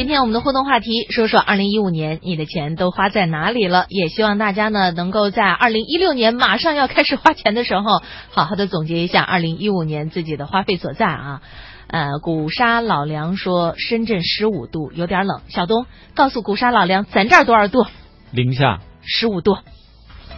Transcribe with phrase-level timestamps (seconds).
[0.00, 3.84] 今天我们的互动话题，说说二零一五年你的钱都花在哪里了？
[3.90, 8.00] 也希望大家呢能够在二零一六年马上要开始花钱的时候，
[8.30, 11.42] 好好的总结一下二零一五年自己的花费所在啊。
[11.86, 17.84] 呃，古沙老梁说深圳十五度有点冷，小东告诉古沙老梁咱这儿多少度？
[18.32, 19.58] 零下十五度，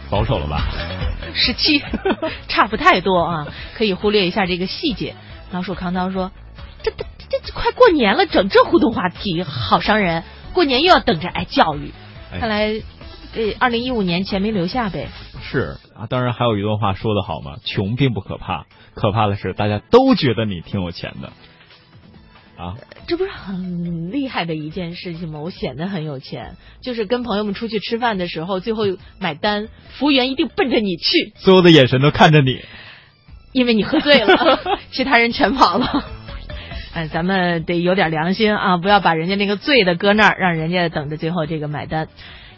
[0.09, 0.67] 保守了吧？
[1.33, 1.81] 十七，
[2.49, 5.15] 差不太多啊，可以忽略一下这个细节。
[5.51, 6.33] 老鼠扛刀说
[6.83, 10.23] 这这这快过年了，整这互动话题好伤人。
[10.53, 11.91] 过年又要等着挨教育，
[12.31, 12.81] 哎看来
[13.33, 15.07] 这二零一五年钱没留下呗。
[15.41, 21.31] 是啊，当然还有一段话说得好嘛，穷并不可怕，可怕的是大家都觉得你挺有钱的。
[22.55, 22.75] 啊，
[23.07, 25.39] 这不是很厉害的一件事情吗？
[25.39, 28.83] 我显得很有钱，就是跟朋友们出去吃饭的时候，最后
[29.19, 32.61] 买单，服务员一定奔着你去，所有的眼神都看着你。
[33.53, 34.59] 因为你喝醉了，
[34.91, 36.05] 其他人全跑了。
[36.93, 42.07] 哎，咱们得有点良心啊，不要把人家那个醉的搁那儿，让人家等着最后这个买单。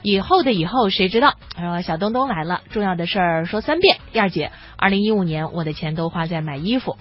[0.01, 1.35] 以后的以后谁知道？
[1.55, 3.97] 他说小东东来了，重要的事儿说三遍。
[4.11, 6.97] 燕儿姐，二零一五年我的钱都花在买衣服、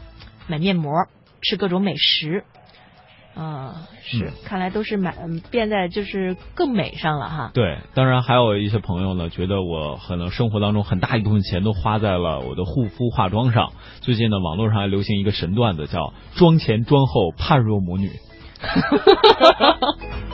[0.47, 1.09] 买面膜、
[1.43, 2.45] 吃各种美食。
[3.35, 7.51] 啊、是，嗯看来都是买嗯变在就是更美上了哈。
[7.53, 13.73] 对，当然还有一些朋友呢，觉得我可能生活当中很大一部分钱都花在了我的护肤化妆上。
[14.01, 18.11] 最近呢，网络上还流行一个神段子，叫“妆前妆后判若母女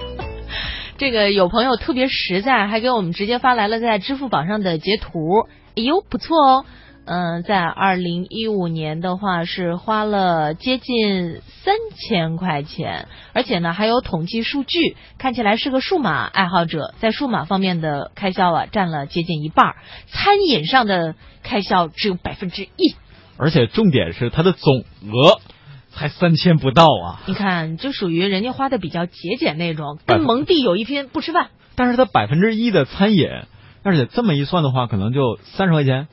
[0.98, 5.46] 这个有朋友特别实在，还给我们直接发来了在支付宝上的截图。
[5.74, 6.64] 哎呦，不错哦。
[7.12, 19.74] 嗯、在二零一五年的话是花了接近三千块钱，而且呢还有统计数据，看起来是个数码爱好者，在数码方面的开销啊占了接近一半，
[20.06, 22.94] 餐饮上的开销只有百分之一。”，
[23.36, 25.40] 而且重点是它的总额
[25.90, 27.22] 才三千不到啊！
[27.26, 31.48] 你看，就属于人家花的比较节俭那种，跟蒙蒂有一拼不吃饭。
[31.74, 33.26] 但是他百分之一的餐饮，
[33.82, 36.06] 而且这么一算的话，可能就三十块钱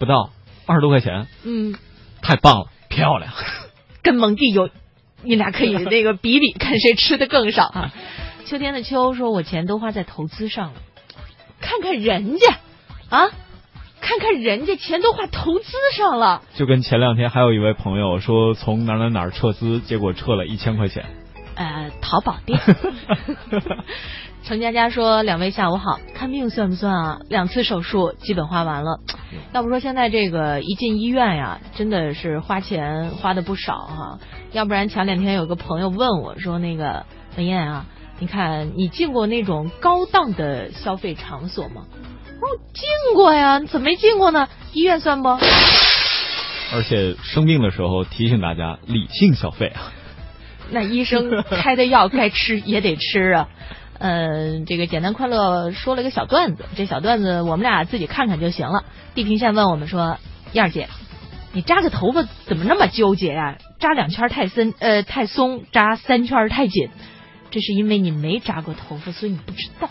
[0.00, 0.30] 不到，
[0.70, 1.74] 二十多块钱，嗯，
[2.22, 3.32] 太棒了，漂亮。
[4.02, 4.70] 跟蒙蒂有，
[5.22, 7.92] 你俩可以那个比比，看谁吃的更少啊。
[8.46, 10.80] 秋天的秋说：“我钱都花在投资上了，
[11.60, 12.58] 看看人家
[13.10, 13.30] 啊，
[14.00, 16.42] 看看人家钱都花投资上了。
[16.54, 21.04] 就跟前两天还有一位朋友说从哪儿哪儿哪儿撤资，结果撤了一千块钱。
[21.56, 22.58] 呃，淘宝店。
[24.42, 27.20] 程佳佳说：“两位下午好，看病算不算啊？
[27.28, 29.00] 两次手术基本花完了。
[29.52, 34.18] 要不说现在这个一进医院呀，真的是花钱花的不少哈、
[34.52, 37.04] 要不然前两天有个朋友问我说：“那个
[37.36, 37.86] 文燕啊，
[38.18, 41.82] 你看你进过那种高档的消费场所吗？”
[42.40, 44.48] 我说：“进过呀，你怎么没进过呢？
[44.72, 45.28] 医院算不？”
[46.72, 49.92] 而且生病的时候提醒大家理性消费啊。
[50.70, 53.48] 那医生开的药该吃也得吃啊。
[54.00, 58.84] 嗯，这个简单快乐说了一个小段子，这小段子我们俩自己看看就行了。
[59.14, 60.16] 地平线问我们说
[60.52, 60.88] ：“燕儿姐，
[61.52, 63.58] 你扎个头发怎么那么纠结啊？
[63.78, 66.88] 扎两圈太森呃太松，扎三圈太紧。
[67.50, 69.90] 这是因为你没扎过头发，所以你不知道。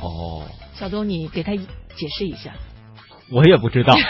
[0.00, 2.52] 哦，小东，你给他解释一下。
[3.30, 3.94] 我也不知道。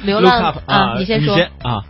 [0.02, 1.36] 流浪啊，你先说。
[1.62, 1.84] 啊。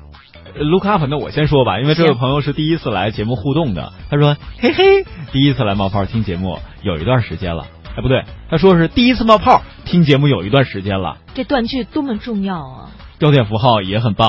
[0.56, 3.92] Look up，那我先说吧，因为这位朋友是第一次来节目互动的。
[4.08, 7.66] 他说：“嘿嘿，第一次来冒泡听节目有一段时间了。”
[7.96, 11.18] 哎，不对，他说是第一次冒泡听节目有一段时间了。
[11.34, 12.90] 这断句多么重要啊！
[13.18, 14.28] 标点符号也很棒，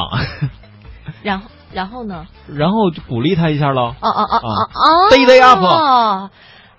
[1.23, 2.25] 然后，然后呢？
[2.47, 3.95] 然后就鼓励他一下喽。
[3.99, 6.29] 哦哦哦哦啊哦 Day day up 哦，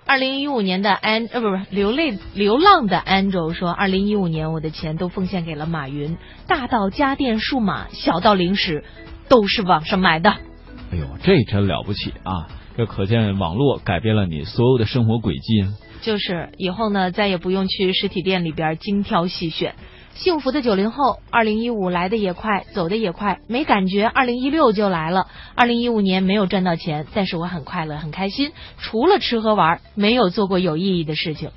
[0.05, 8.85] 二零一五年的安呃不不流泪流浪的 Angel 说，二零一五年我的钱都奉献给了马云，大到家电数码，小到零食，
[9.29, 10.29] 都是网上买的。
[10.29, 12.47] 哎呦，这真了不起啊！
[12.77, 15.73] 这可见网络改变了你所有的生活轨迹啊。
[16.01, 19.73] 就是以后呢，再也不用去实体店里边精挑细选。
[20.13, 25.27] 幸福的九零后，二零一五来的也快，走的也快，没感觉，二零一六就来了。
[25.55, 28.51] 二零一五年没有赚到钱，但是我很快乐，很开心。
[28.79, 31.49] 除了吃喝玩，没有做过有意义的事情。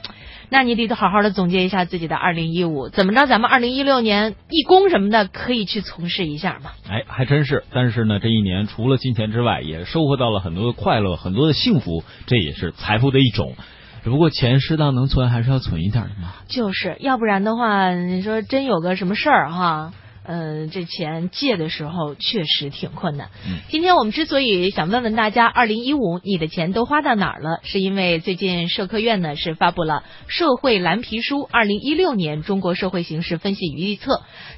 [0.51, 3.27] 那你得好好的总结一下自己的二零一五，怎么着？
[3.27, 6.73] 咱们二零一六年义工什么的可以去从事一下嘛。
[6.89, 7.63] 哎，还真是。
[7.73, 13.55] 但是呢，这一年除了金钱之外，也收获到了很多的快乐，很多的幸福，这也是财富的一种。
[14.03, 16.33] 只不过钱适当能存，还是要存一点的嘛。
[16.49, 19.93] 就是要不然的话，你说真有个什么事儿哈，
[20.33, 23.31] 嗯，这钱借的时候确实挺困难。
[23.45, 27.59] 嗯，今天我们之所以想问问大家，二零一五你的钱都花到哪儿了？
[27.65, 34.13] 是因为最近社科院呢是发布了《社会蓝皮书：二零一六年中国社会形势分析与预测》。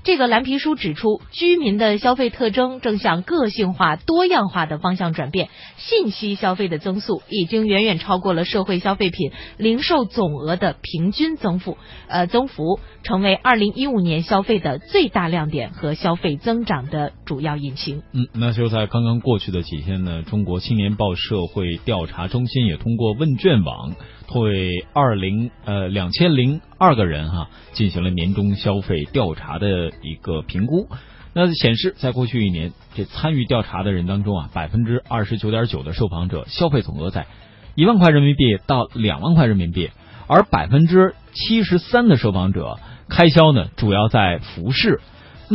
[0.04, 5.48] 这个蓝皮书指出，居民的消费特征正向个性化、多样化的方向转变，
[5.78, 11.78] 信息消费的增速已经远远超过了社会消费品零售总额的平均增幅，
[12.08, 15.61] 呃，增幅成为二零一五年消费的最大亮点。
[15.68, 18.02] 和消费增长的主要引擎。
[18.12, 23.94] 嗯，那就在刚刚过去的几天呢，中国青年报社会调查中心也通过问卷网，
[24.32, 30.88] 对二零呃两千零二个人哈进行了年终消费调查的一个评估。
[31.34, 37.26] 那显示，在过去一年，这参与调查的人当中啊，百分之二十九点九的受访者消费总额在
[37.74, 39.88] 一万块人民币到两万块人民币，
[40.26, 42.78] 而百分之七十三的受访者
[43.08, 45.00] 开销呢，主要在服饰。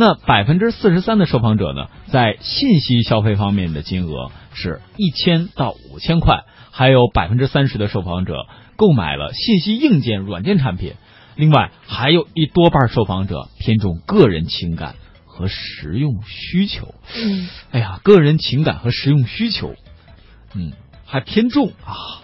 [0.00, 8.46] 那百分之四十三的受访者呢，在信息消费方面的金额是一千到五千块，还有百分之三十的受访者
[8.76, 10.94] 购买了信息硬件、软件产品，
[11.34, 14.94] 另外还有一多半受访者偏重个人情感
[15.26, 16.94] 和实用需求。
[17.16, 19.74] 嗯，哎呀，个人情感和实用需求，
[20.54, 20.74] 嗯，
[21.06, 22.22] 还偏重啊，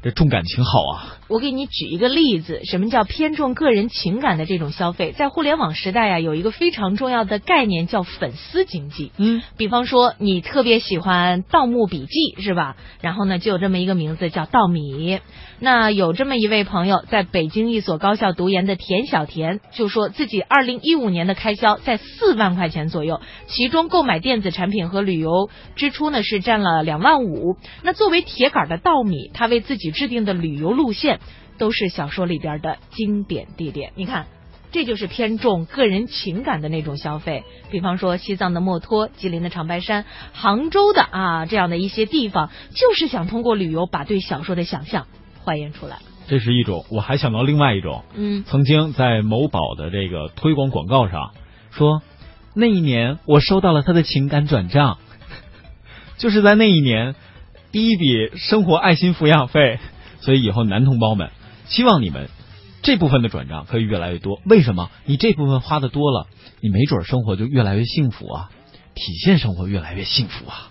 [0.00, 1.15] 这重感情好啊。
[1.28, 5.10] 我给你举一个例子，什么叫偏重个人情感的这种消费？
[5.10, 9.10] 在互联网时代呀，有一个非常重要的概念叫粉丝经济。
[9.16, 12.76] 嗯，比方说你特别喜欢《盗墓笔记》，是吧？
[13.00, 15.18] 然后呢，就有这么一个名字叫稻米。
[15.58, 27.56] 那有这么一位朋友，在北京一所高校读研的田小田，就说自己二零一五年的开销在四万块钱左右，其中购买电子产品和旅游支出呢是占了两万五。
[27.82, 31.15] 那作为铁杆的稻米，他为自己制定的旅游路线。
[31.58, 34.26] 都是小说里边的经典地点，你看，
[34.72, 37.44] 这就是偏重个人情感的那种消费。
[37.70, 45.06] 比方说西藏的墨脱、吉林的长白山、杭州的啊这样的一些地方，就是想通过旅游把对小说的想象
[45.44, 45.98] 还原出来。
[46.28, 51.32] 这是一种，我还想到另外一种，嗯，曾经在某宝的这个推广广告上
[51.70, 52.02] 说，
[52.54, 54.98] 那一年我收到了他的情感转账，
[56.18, 57.14] 就是在那一年
[57.70, 59.78] 第一笔生活爱心抚养费，
[60.20, 61.30] 所以以后男同胞们。
[61.68, 62.28] 希望你们
[62.82, 64.40] 这部分的转账可以越来越多。
[64.44, 64.90] 为什么？
[65.04, 66.26] 你这部分花的多了，
[66.60, 68.50] 你没准生活就越来越幸福啊，
[68.94, 70.70] 体现生活越来越幸福啊。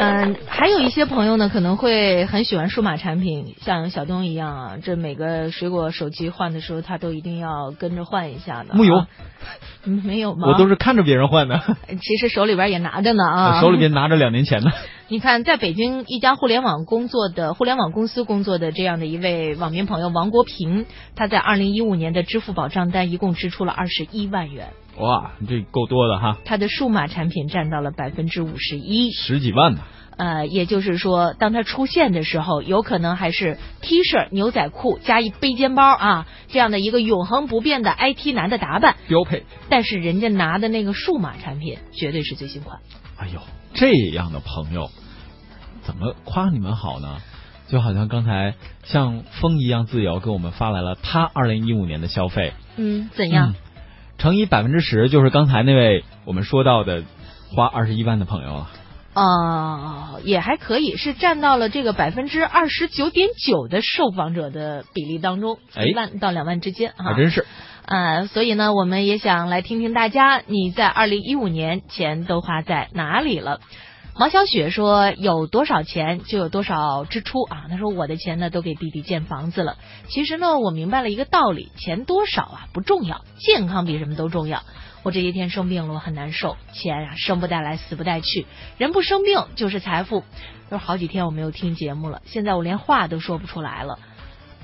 [0.00, 8.74] 嗯，还有一些朋友呢，可能会很喜欢数码产品，像小东一样啊，这每个水果手机换的时候，他都一定要跟着换一下的。
[8.74, 9.04] 木有？
[9.82, 10.48] 没有吗？
[10.48, 11.60] 我都是看着别人换的。
[12.00, 14.70] 其实手里边也拿着呢啊， 手里边拿着两年前的。
[15.08, 20.86] 你看，在北京一家互联网工作的互联网公司工作的这样的一位网民朋友王国平，
[21.16, 24.68] 他在二零一五年的支付宝账单一共支出了二十一万元。
[24.98, 26.38] 哇，这够多的哈！
[26.44, 29.80] 他的数码产品占到了百分之五十一，十几万呢。
[30.16, 39.44] 呃，也就是说，当他出现的时候，有可能还是 T 恤、牛仔裤加一背肩包啊，这样的一个永恒不变的 IT 男的打扮标配。
[39.68, 42.80] 但是人家拿的那个数码产品绝对是最新款。
[43.16, 43.40] 哎呦，
[43.74, 44.90] 这样的朋友
[45.82, 47.18] 怎么夸你们好呢？
[47.68, 52.54] 就好像刚才像风一样自由给我们发来了他二零一五年的消费。
[52.76, 53.54] 嗯，怎样？
[54.18, 57.04] 乘以百分之十，就是刚才那位我们说到的
[57.54, 58.70] 花二十一万的朋友了。
[59.14, 67.46] 哦，也还可以，是占到了这个百分之二十九点九的受访者的比例当中，一万到两万之间还真是。
[67.84, 73.60] 呃，所以呢，我们也想来听听大家，你在二零一五年钱都花在哪里了？
[74.18, 79.76] 毛小雪说：“有多少钱就有多少支出啊。”他说：“我的钱呢都给弟弟建房子了。”
[80.10, 84.64] 其实呢，我明白了一个道理：钱多少啊不重要，健康比什么都重要。
[85.04, 90.24] 我这些天生病了，我很难受，钱啊生不带来，死不带去，人不生病就是财富。
[90.68, 94.00] 都好几天我没有听节目了，现在我连话都说不出来了。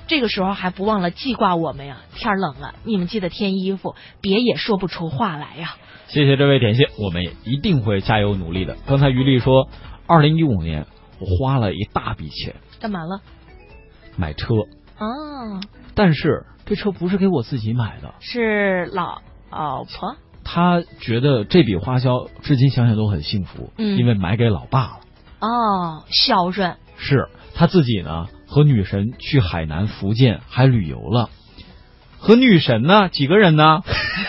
[0.07, 2.01] 这个时候还不忘了记挂我们呀！
[2.13, 5.77] 天冷了，你们记得添衣服，别也说不出话来呀。
[6.07, 8.77] 谢谢这位点心，我们也一定会加油努力的。
[8.85, 9.69] 刚才于丽说，
[10.07, 10.85] 二零一五年
[11.19, 13.21] 我花了一大笔钱，干嘛了？
[14.15, 14.53] 买车
[14.97, 15.61] 哦，
[15.93, 20.15] 但是这车不是给我自己买的，是老老婆。
[20.43, 24.99] 他觉得这笔花销，至今想想都很幸福，嗯，因为买给老爸了。
[25.39, 26.77] 哦，孝顺。
[26.97, 31.29] 是他自己呢，和女神去海南、福建还旅游了，
[32.19, 33.81] 和女神呢几个人呢？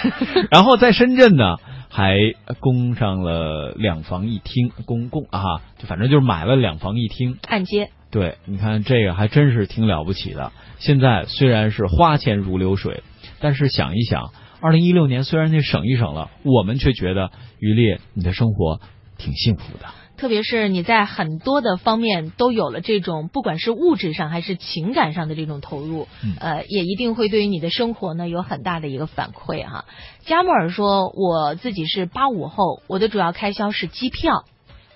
[0.50, 1.56] 然后在深圳呢，
[1.96, 2.14] 还
[2.60, 7.88] 供上了两房一厅，公共啊，就反正就是买了两房一厅，按揭。
[8.10, 10.52] 对，你看这个还真是挺了不起的。
[10.78, 13.02] 现在虽然是花钱如流水，
[13.40, 18.78] 但是想一想，二零一六年虽然那省一省了，我们却觉得于烈你的生活
[19.16, 19.86] 挺幸福的。
[20.16, 26.08] 特别是你在很多的方面都有了这种，不管是物质上还是情感上的这种投入，
[26.40, 29.85] 呃，也一定会对于你的生活呢有很大的一个反馈哈。
[30.25, 34.44] 加莫尔说，我自己是八五后，我的主要开销是机票、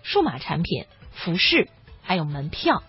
[0.03, 1.69] 数码产品、服饰
[2.03, 2.83] 还有门票。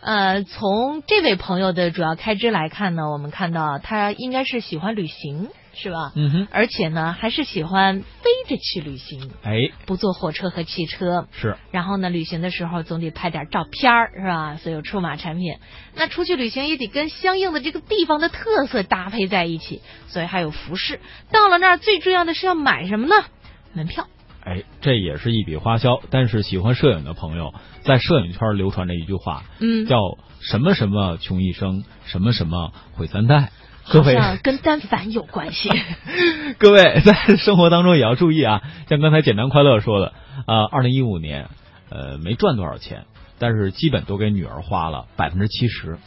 [0.00, 5.48] 呃，从这位朋友的主要开支来看呢，我们看到他应该是喜欢旅行。
[5.74, 6.12] 是吧？
[6.16, 9.52] 嗯哼，而且呢，还是喜欢飞着去旅行，哎，
[9.86, 11.28] 不坐火车和汽车。
[11.32, 14.56] 是，然后呢，旅行的时候总得拍点照片儿，是吧？
[14.56, 15.56] 所以有数码产品。
[15.94, 21.00] 那出去旅行也得跟相应的这个地方的特色搭配在一起，所以还有服饰。
[21.30, 23.14] 到了那儿，最重要的是要买什么呢？
[23.72, 24.06] 门票。
[24.44, 26.00] 哎，这也是一笔花销。
[26.10, 29.98] 但是喜欢摄影的朋友，在摄影圈流传着一句话，嗯，叫
[30.40, 33.50] 什么什么穷一生，什么什么毁三代。
[33.90, 35.70] 各位跟单反有关系。
[36.58, 40.12] 各位在生活当中也要注意啊，像刚才简单快乐说的，
[40.46, 41.48] 呃，二零一五年，
[41.90, 43.06] 呃，没赚多少钱，
[43.38, 45.98] 但是基本都给女儿花了百分之七十，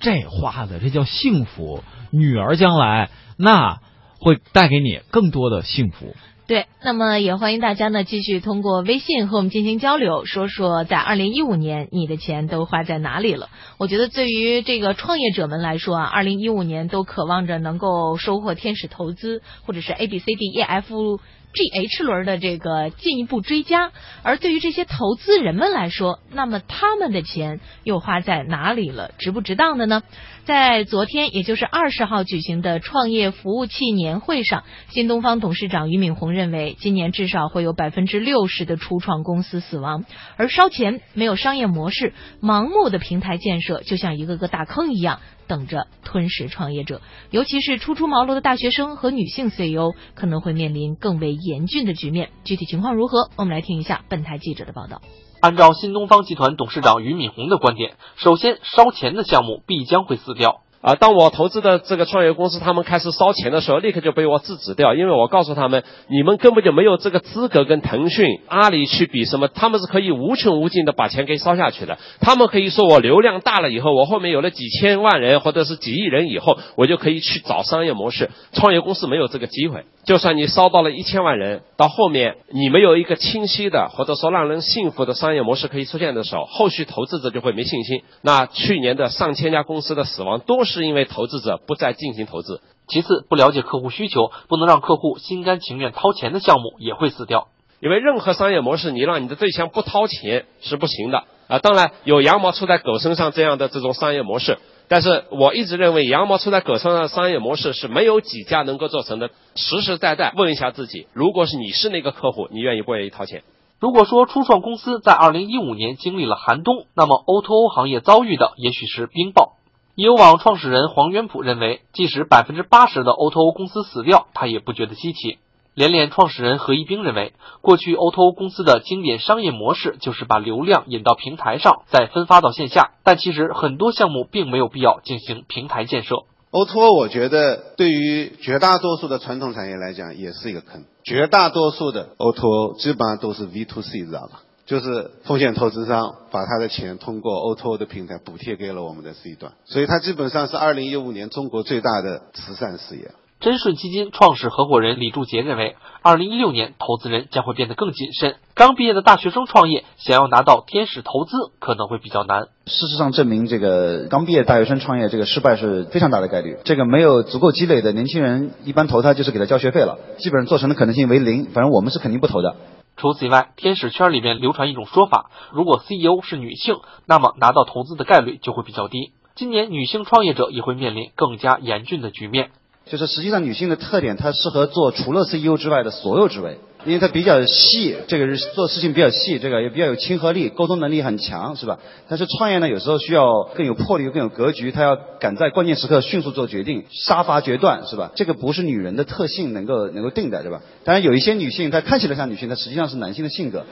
[0.00, 1.82] 这花的这叫幸福。
[2.10, 3.78] 女儿将来那
[4.20, 6.14] 会带给你更多的幸福。
[6.46, 13.48] 对，那么也欢迎大家呢继续通过微信和我们进行交流，说说在二零一五年你的钱都花在哪里了。
[13.78, 21.20] 我觉得对于这个创业者们来说啊，二零一五年都渴望着能够收获天使投资或者是 A B C D E F。
[21.56, 23.92] G H 轮的这个进一步追加，
[24.24, 29.12] 而对于这些投资人们来说，那么他们的钱又花在哪里了？
[29.18, 30.02] 值不值当的呢？
[30.44, 40.04] 在昨天，也就是二十号举行的创业服务器年会上，新东方董事长俞敏洪认为，今年至少会有百分之六十的初创公司死亡，
[40.36, 45.20] 而烧钱、没有商业模式、盲目的平台建设，就像一个个大坑一样。
[45.46, 52.30] 等着吞噬创业者，尤其是初出茅庐的大学生和女性 CEO，可能会面临更为严峻的局面。
[52.44, 53.28] 具体情况如何？
[53.36, 55.02] 我们来听一下本台记者的报道。
[55.44, 60.62] 按照新东方集团董事长俞敏洪的观点，首先烧钱的项目必将会死掉。
[60.84, 71.96] 啊，当我投资的这个创业公司他们开始烧钱的时候，立刻就被我制止掉，因为我告诉他们，你们根本就没有这个资格跟腾讯、阿里去比什么，他们是可以无穷无尽的把钱给烧下去的。
[72.20, 78.28] 他们可以说我流量大了以后，我后面有了几千万人或者是几亿人以后，我就可以去找商业模式。
[78.52, 79.86] 创业公司没有这个机会。
[80.04, 88.02] 就算你烧到了一千万人，到后面你没有一个清晰的或者说让人信服的商业模式可以出现的时候，后续投资者就会没信心。
[88.20, 92.60] 那去年的上千家公司的死亡，都是是因为投资者不再进行投资。
[92.86, 97.48] 其次，不了解客户需求，不能让客户心甘情愿掏钱的项目也会死掉。
[97.80, 101.58] 因为任何商业模式，你让你的对象不掏钱是不行的啊。
[101.60, 104.58] 当然，有羊毛出在狗身上这样的这种商业模式。
[104.86, 109.30] 但是我一直认为，羊毛出在狗身上的商业模式是没有几家能够做成的。
[109.54, 113.44] 实实在在问一下自己，如果是你是那个客户，你愿意不愿意掏钱？
[113.80, 119.52] 如果说初创公司在二零一五年经历了寒冬，那么 O2O 行业遭遇的也许是冰雹。
[119.96, 125.38] 优网创始人黄元普认为，即使百分之八十的 O2O 公司死掉，他也不觉得稀奇。
[125.72, 132.90] 连连创始人何一冰认为，过去 O2O 公司的经典商业模式就是把流量引到平台上，再分发到线下。
[133.04, 136.24] 但其实很多项目并没有必要进行平台建设。
[136.50, 140.84] O2O 我觉得对于绝大多数的传统产业来讲也是一个坑。
[141.04, 144.40] 绝大多数的 O2O 基本上都是 V to C，知道吧？
[144.66, 153.10] 就是风险投资商把他的钱通过 O2O 的平台补贴给了我们的 C 端，所以它基本上是二零一五年中国最大的慈善事业。
[153.40, 158.36] 真顺基金创始合伙人李柱杰认为，二零一六年投资人将会变得更谨慎。
[158.54, 162.44] 刚毕业的大学生创业，想要拿到天使投资可能会比较难。
[162.64, 166.56] 事实上证明，这个刚毕业大学生创业，这个失败是非常大的概率。
[166.64, 171.44] 这个没有足够积累的年轻人，一般投他就是给他交学费了，基本上做成的可能性为零。
[171.46, 172.56] 反正我们是肯定不投的。
[172.96, 179.12] 除此以外，天使圈里面流传一种说法：如果 CEO 是女性，那么拿到投资的概率就会比较低。
[179.34, 182.50] 今年女性创业者也会面临更加严峻的局面。
[182.86, 191.78] 就是实际上女性的特点，她适合做除了 CEO 之外的所有职位，因为他比较细，这个是做事情比较细，这个也比较有亲和力，沟通能力很强，是吧？
[192.08, 198.10] 但是创业呢，有时候需要更有魄力，更有格局，他要赶在关键时刻迅速做决定，杀伐决断，是吧？
[198.14, 200.60] 这个不是女人的特性能够能够定的，对吧？
[200.84, 203.64] 当然有一些女性，她看起来像女性，她实际上是男性的性格，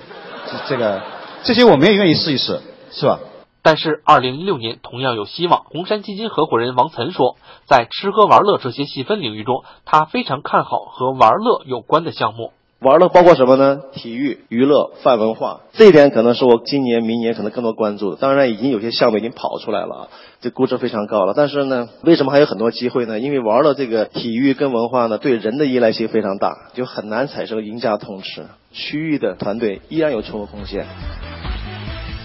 [0.69, 1.03] 这个
[1.45, 2.61] 这些我们也愿意试一试，
[2.93, 3.21] 是吧？
[3.65, 5.63] 但是，二零一六年同样有希望。
[5.67, 12.51] 红杉基金合伙人王岑说，在吃喝玩乐这些细分领域中，他非常看好和玩乐有关的项目。
[12.83, 13.81] 玩乐包括什么呢？
[13.93, 18.17] 体育、娱乐、泛文化，这一点可能是我今年、明年可能更多关注的。
[18.17, 20.09] 当然，已经有些项目已经跑出来了啊，
[20.41, 21.33] 这估值非常高了。
[21.37, 23.21] 但是呢，为什么还有很多机会呢？
[23.21, 28.47] 因为玩乐这个体育跟文化呢，对人的依赖性非常大，就很难产生赢家通吃。
[28.73, 30.85] 区域的团队依然有冲突空间。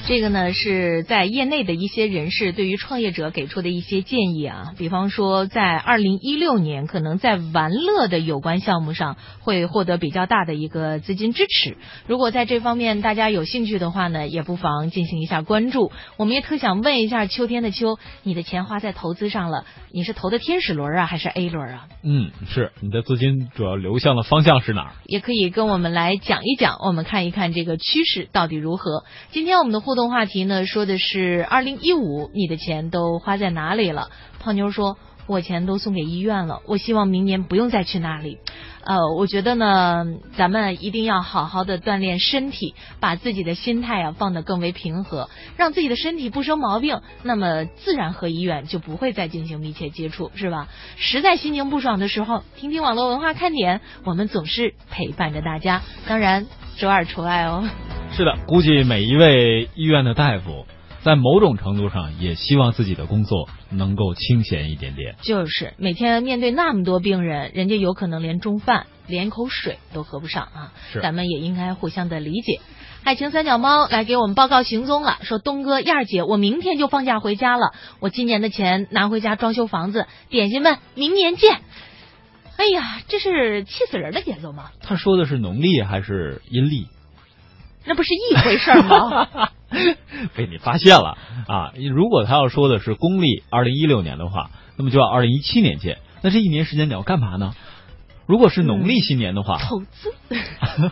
[0.08, 11.76] 这个呢是在业内的一些人士对于创业者给出的一些建议啊，比方说在二零一六年可能在玩乐的有关项目上会获得比较大的一个资金支持。
[12.08, 15.92] 如果在这方面大家有兴趣的话呢，也不妨进行一下关注。
[16.16, 21.88] 我们也特想问一下秋天的秋，你的钱花在投资上了，你是投的天使轮啊还是 A 轮啊？
[22.02, 24.92] 嗯，是你的资金主要流向的方向是哪儿？
[25.04, 29.04] 也可以跟我们来讲一讲，我们看一看这个趋势到底如何。
[29.32, 34.10] 今天我们的互动话题呢，说的是二零一五，你的钱都花在哪里了？
[34.40, 38.38] 胖妞说，我钱都送给医院了，我希望明年不用再去那里。
[38.84, 40.06] 呃，我觉得呢，
[40.38, 50.68] 咱们一定要好好的锻炼身体，把自己的心态啊放得更为平和，让自己的身体不生毛病，那么自然和医院就不会再进行密切接触，是吧？
[50.96, 56.46] 实在心情不爽的时候，听听网络文化看点，我们总是陪伴着大家，当然
[56.78, 57.68] 周二除外哦。
[58.18, 60.66] 是的，估计每一位医院的大夫，
[61.04, 65.14] 在某种程度上也希望自己的工作能够清闲一点点。
[65.22, 70.74] 就是每天面对那么多病人，人家有可能连中饭、连口水都喝不上啊。
[70.92, 72.60] 是咱们也应该互相的理解。
[73.04, 81.60] 爱情三脚猫来给我们报告行踪了，说东哥、燕儿姐，我明天就放假回家了，我今年的钱拿回家装修房子，点心们明年见。
[82.58, 84.72] 哎呀，这是气死人的节奏吗？
[84.82, 86.88] 他说的是农历还是阴历？
[87.88, 89.50] 那不是一回事儿吗？
[90.36, 91.18] 被你发现了
[91.48, 91.74] 啊！
[91.94, 95.98] 如果他要说的是公历二零一六年的话，那么就要二零一七年见。
[96.22, 97.54] 那这一年时间你要干嘛呢？
[98.26, 100.14] 如果是农历新年的话，投资。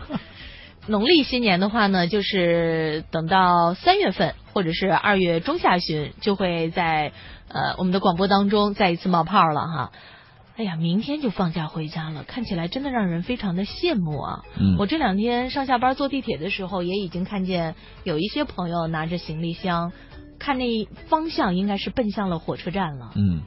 [0.88, 7.12] 农历新年的话呢，就是等到三月份或者是二月中下旬，就会在
[7.48, 9.92] 呃我们的广播当中再一次冒泡了哈。
[10.56, 14.42] 哎呀，明天就放假回家了，看起来真的让人非常的羡慕啊！
[14.58, 19.92] 嗯我这两天上下班坐地铁的时候，也已经看见有一些朋友拿着行李箱，
[20.38, 23.12] 看那方向应该是奔向了火车站了。
[23.16, 23.42] 嗯，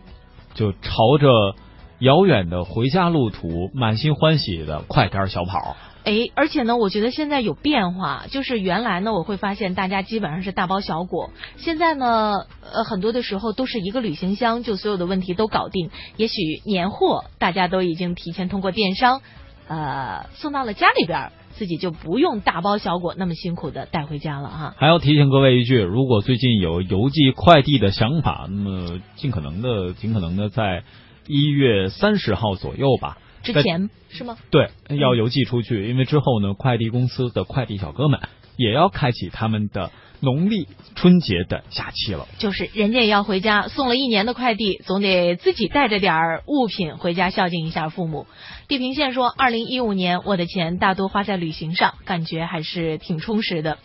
[0.53, 1.55] 就朝着
[1.97, 5.75] 遥远的回家路途，满心欢喜的快点儿小跑。
[6.09, 15.91] 哎，而且呢，我觉得现在有变化，就是原来呢，我会发现大家基本上是大包小裹，现在呢，呃，很多的时候都是一个旅行箱，就所有的问题都搞定。
[16.17, 16.33] 也许
[16.65, 19.21] 年货大家都已经提前通过电商，
[19.67, 24.73] 呃，送到了家里边，自己就不用大包小裹那么辛苦的带回家了哈。
[24.79, 30.81] 还要提醒各位一句，如果最近有邮寄快递的想法，那么尽可能的、尽可能的在
[31.27, 33.19] 一月三十号左右吧。
[33.43, 34.37] 之前是吗？
[34.51, 38.19] 对，要邮寄出去，因为之后呢，快递公司的快递小哥们
[38.57, 42.27] 也要开启他们的农历春节的假期了。
[42.37, 48.27] 就是人家也要回家，送了一年的快递，总得自己带着点儿物品回家孝敬一下父母。
[48.67, 53.77] 地平线说，二零一五年我的钱大多花在旅行上，感觉还是挺充实的。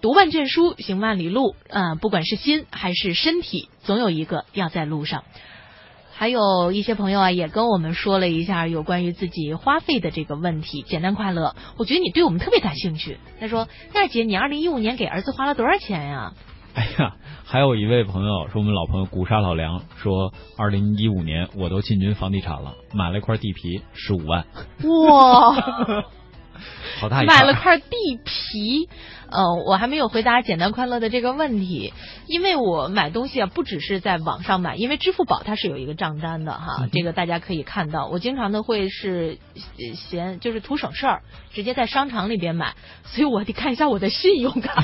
[0.00, 5.24] 读万卷书，行万里路，呃，不管是心还是身体，总有一个要在路上。
[6.18, 10.82] 还有一些朋友啊，也跟我们说了一下有关于自己花费的这个问题。
[10.82, 13.18] 简单快乐，我觉得你对我们特别感兴趣。
[13.38, 16.32] 他说：“娜姐，你二零一五年给儿子花了多少钱呀？”
[16.74, 24.44] 哎呀，还有一位朋友是我们老朋友古沙老梁说，二零一五年我都进军房地产了，买了一块地皮，十五万，
[25.08, 25.54] 哇，
[27.00, 27.78] 好大一买了块。
[27.78, 27.86] 地
[28.24, 28.88] 皮。
[29.30, 31.92] 呃，我还没有回答简单快乐的这个问题，
[32.26, 38.06] 因为我买东西啊，不只是在网上买，因为支付宝它是有一个账单的哈，嗯这个大家可以看到。
[38.06, 44.82] 我经常的会是呃嫌就是图省事儿，直接在商场里边买，所以我得看一下我的信用卡，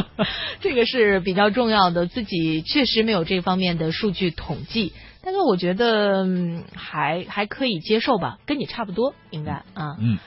[0.60, 2.06] 这个是比较重要的。
[2.06, 4.92] 自己确实没有这方面的数据统计，
[5.24, 9.96] 但是我觉得、嗯还还可以接受吧，跟你差不多应该啊。
[9.98, 10.18] 嗯，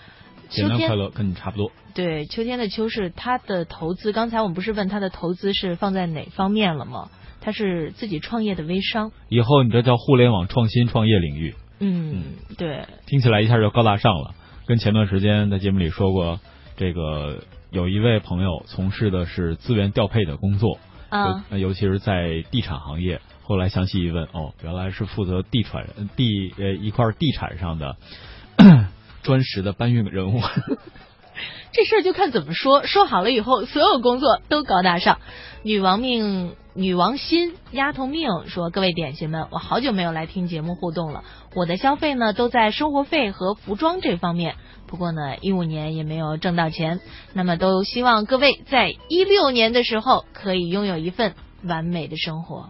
[0.51, 1.71] 简单快乐跟你差不多。
[1.95, 4.11] 对，秋天的秋是他的投资。
[4.11, 7.09] 刚才我们不是问他的投资是放在哪方面了吗？
[7.39, 9.11] 他是自己创业的微商。
[9.27, 14.35] 以后你这叫互联网创新创业领域，嗯，对，听起来一下就高大上了。
[14.67, 16.39] 跟前段时间在节目里说过，
[16.77, 20.77] 这个有一位朋友从事的是资源调配的工作，
[21.09, 23.21] 啊，尤尤其是在地产行业。
[23.43, 27.97] 后来详细一问，哦，原来是负责地产地呃一块地产上的
[29.23, 30.41] 专职的搬运人物。
[31.73, 32.85] 这事儿就看怎么说。
[32.85, 35.19] 说好了以后，所有工作都高大上。
[35.63, 41.23] 女王命，女王心，丫头命说：“各位点心们，我好久没有来听节目互动了。
[41.55, 44.55] 我的消费呢，都在生活费和服装这方面。
[44.87, 46.99] 不过呢，一五年也没有挣到钱。
[47.33, 52.69] 那么，都希望各位在一六年的时候可以拥有一份完美的生活。”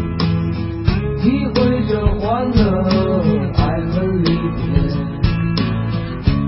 [1.21, 2.57] 体会着欢乐，
[3.53, 4.65] 爱恨离别，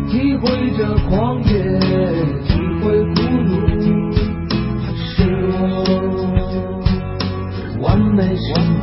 [0.10, 1.54] 体会着狂野，
[2.48, 2.50] 体
[2.82, 2.84] 会
[3.14, 3.54] 孤独，
[4.96, 5.06] 是
[5.54, 5.86] 我
[7.84, 8.83] 完美生活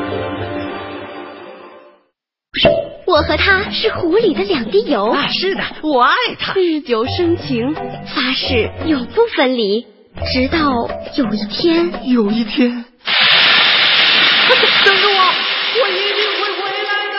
[3.11, 5.09] 我和他是湖里的两滴油。
[5.09, 6.53] 啊，是的，我爱他。
[6.55, 9.85] 日久生情，发誓永不分离，
[10.31, 11.91] 直到有一天。
[12.09, 12.85] 有一天，等
[15.01, 15.19] 着我，
[15.81, 17.15] 我一定会回来的。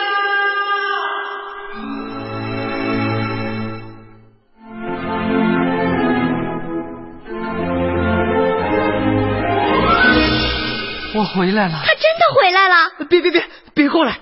[11.15, 11.83] 我回来了。
[11.85, 12.89] 他真的回来了。
[13.07, 13.43] 别别别，
[13.75, 14.17] 别过来。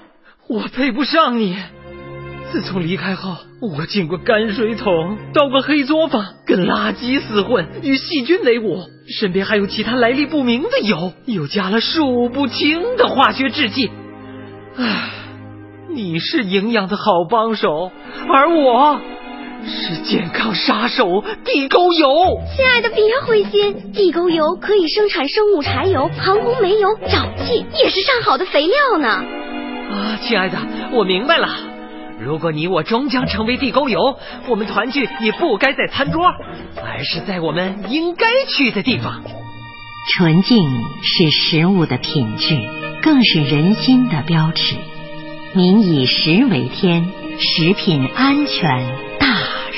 [0.52, 1.56] 我配不上你。
[2.52, 13.90] 自从离开后，我进过泔水桶，到过黑作坊，跟垃圾厮混，与细菌为伍，身边还有其他来历不明的油，又加了数不清的化学制剂。
[14.76, 15.12] 唉，
[15.90, 17.90] 你是营养的好帮手，
[18.28, 19.00] 而我
[19.66, 22.42] 是健康杀手地沟油。
[22.58, 29.24] 亲爱的，别灰心，地沟油可以生产生物柴油、航空煤油、沼气，也是上好的肥料呢。
[30.18, 30.58] 亲爱的，
[30.92, 31.50] 我明白了。
[32.20, 36.28] 如果你我终将成为地沟油，我们团聚也不该在餐桌，
[36.84, 39.24] 而是在我们应该去的地方。
[40.14, 40.64] 纯净
[41.02, 42.60] 是食物的品质，
[43.02, 44.76] 更是人心的标尺。
[45.54, 48.88] 民以食为天，食品安全
[49.20, 49.28] 大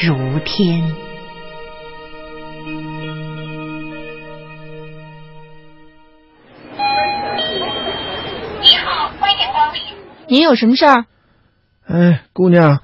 [0.02, 1.03] 如天。
[10.34, 11.06] 您有什么事儿？
[11.86, 12.82] 哎，姑娘，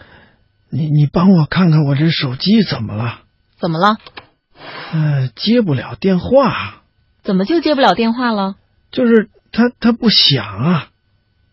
[0.69, 3.21] 你你帮我看看我这手机怎么了？
[3.59, 3.97] 怎么了？
[4.93, 6.83] 呃，接不了电话。
[7.23, 8.57] 怎么就接不了电话了？
[8.91, 10.89] 就是它它不响啊。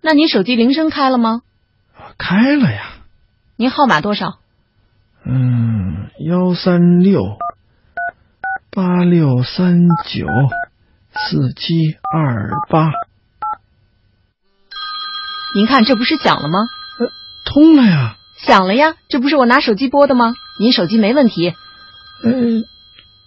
[0.03, 1.41] 那你手机铃声开了吗？
[2.19, 2.91] 开了呀。
[3.57, 4.41] 您号码多少？
[5.25, 7.39] 嗯，幺三六
[8.71, 10.27] 八六三九
[11.15, 12.91] 四七二八。
[15.57, 16.59] 您看，这不是响了吗？
[17.01, 17.09] 呃，
[17.47, 18.19] 通了呀。
[18.37, 20.35] 响了呀，这不是我拿手机拨的吗？
[20.61, 21.55] 您手机没问题。
[22.23, 22.31] 呃，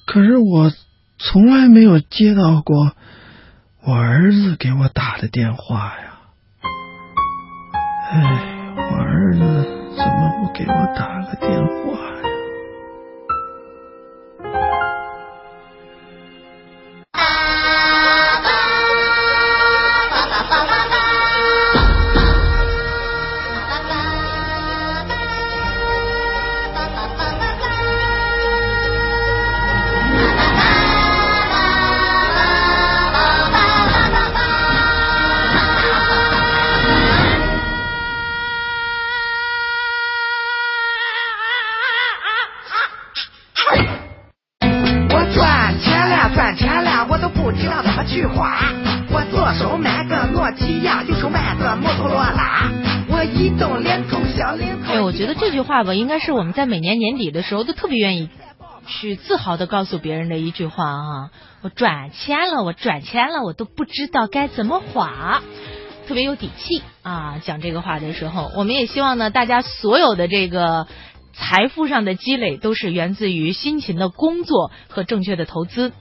[0.05, 0.71] 可是我
[1.17, 2.91] 从来没有接到过
[3.83, 6.19] 我儿子给我打的电话呀。
[8.11, 9.39] 哎，我儿子
[9.97, 12.28] 怎么不给我打个电话呀？
[55.79, 58.27] 话吧，应该是我们在每年年底的时候都特别愿意
[58.85, 61.31] 去自豪的告诉别人的一句话啊。
[61.61, 65.41] 我转钱了，我转钱了，我都不知道该怎么划。
[66.05, 67.39] 特别有底气啊！
[67.45, 70.87] 讲这个话的时候，我们也希望呢，大家所有的这个
[71.31, 75.93] 财富上的积累，都是源自于辛勤的工作和正确的投资。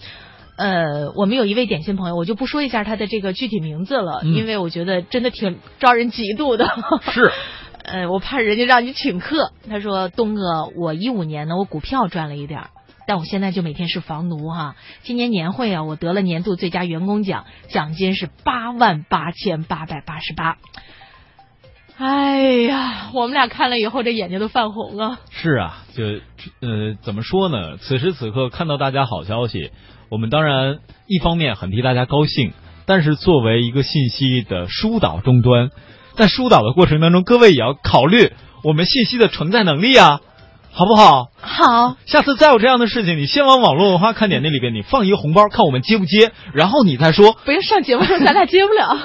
[0.56, 6.66] 呃，我们有一位点心朋友，我就不说一下他的这个具体名字了，嗯因为我觉得真的挺招人嫉妒的。
[7.12, 7.30] 是，
[7.88, 9.52] 呃，我怕人家让你请客。
[9.68, 12.70] 他说：“东哥，我一五年呢，我股票赚了一点儿，
[13.06, 14.76] 但我现在就每天是房奴哈。
[15.02, 20.58] 今年年会啊，我得了年度最佳员工奖，奖金是八万八千八百八十八。
[21.96, 25.20] 哎呀，我们俩看了以后，这眼睛都泛红啊。
[25.30, 26.04] 是啊，就
[26.60, 27.76] 呃，怎么说呢？
[27.78, 29.72] 此时此刻看到大家好消息，
[30.10, 32.52] 我们当然一方面很替大家高兴，
[32.86, 35.70] 但是作为一个信息的疏导终端，
[36.18, 38.32] 在疏导的过程当中，各位也要考虑
[38.64, 40.20] 我们信息的承载能力啊，
[40.72, 41.28] 好不好？
[41.40, 47.38] 好，下次再有这样的事情，你先往网络文化看点那里边，你放一个红包，看我们接不接，然后你再说。
[47.44, 48.98] 不用上节目说咱俩接不了，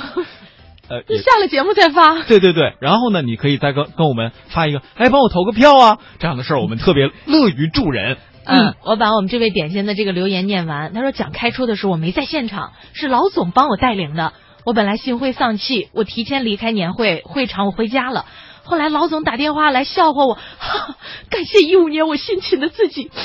[0.90, 2.24] 呃， 你下了节目再发。
[2.24, 8.18] 对对对，然后呢，你可以再跟跟我们发一个，哎，帮我投个票啊，这样的事儿我们特别乐于助人。
[8.46, 10.94] 嗯，我把我们这位点心的这个留言念完。
[10.94, 14.34] 他说讲开出的时候我没在现场，是老总帮我带领的。
[14.66, 18.26] 我本来心灰丧气，我提前离开年会会场，我回家了。
[18.64, 20.96] 后来老总打电话来笑话我，哈，
[21.30, 23.12] 感谢一五年我辛勤的自己。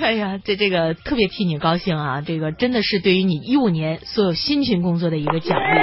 [0.00, 2.20] 哎呀，这这个特别替你高兴啊！
[2.20, 5.80] 这个真的是对于你一五年所有辛勤工作的一个奖励。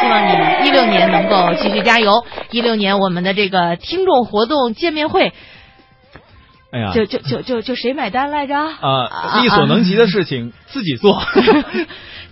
[0.00, 2.24] 希望你一六年能够继续加油。
[2.50, 5.32] 一六年我们的这个听众活动见面会，
[6.72, 8.54] 哎呀，就就就就就谁买单来着？
[8.56, 11.22] 啊，力所能及的事情自己做。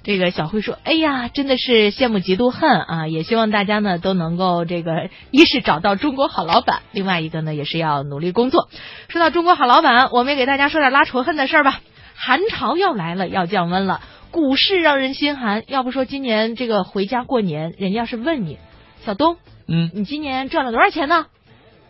[0.02, 3.06] 这个小慧说：“哎呀，真的是羡慕嫉妒恨啊！
[3.06, 8.70] 也希望大家呢都能够这个，一是找到中国好老板，另外一个呢也是要努力工作。
[9.08, 11.80] 说到中国好老板，我们也给大家说点拉仇恨的事儿吧。
[12.14, 15.64] 寒潮要来了，要降温了，股市让人心寒。
[15.66, 18.58] 要不说今年这个回家过年，人家要是问你，
[19.04, 19.36] 小东，
[19.68, 21.26] 嗯，你今年赚了多少钱呢？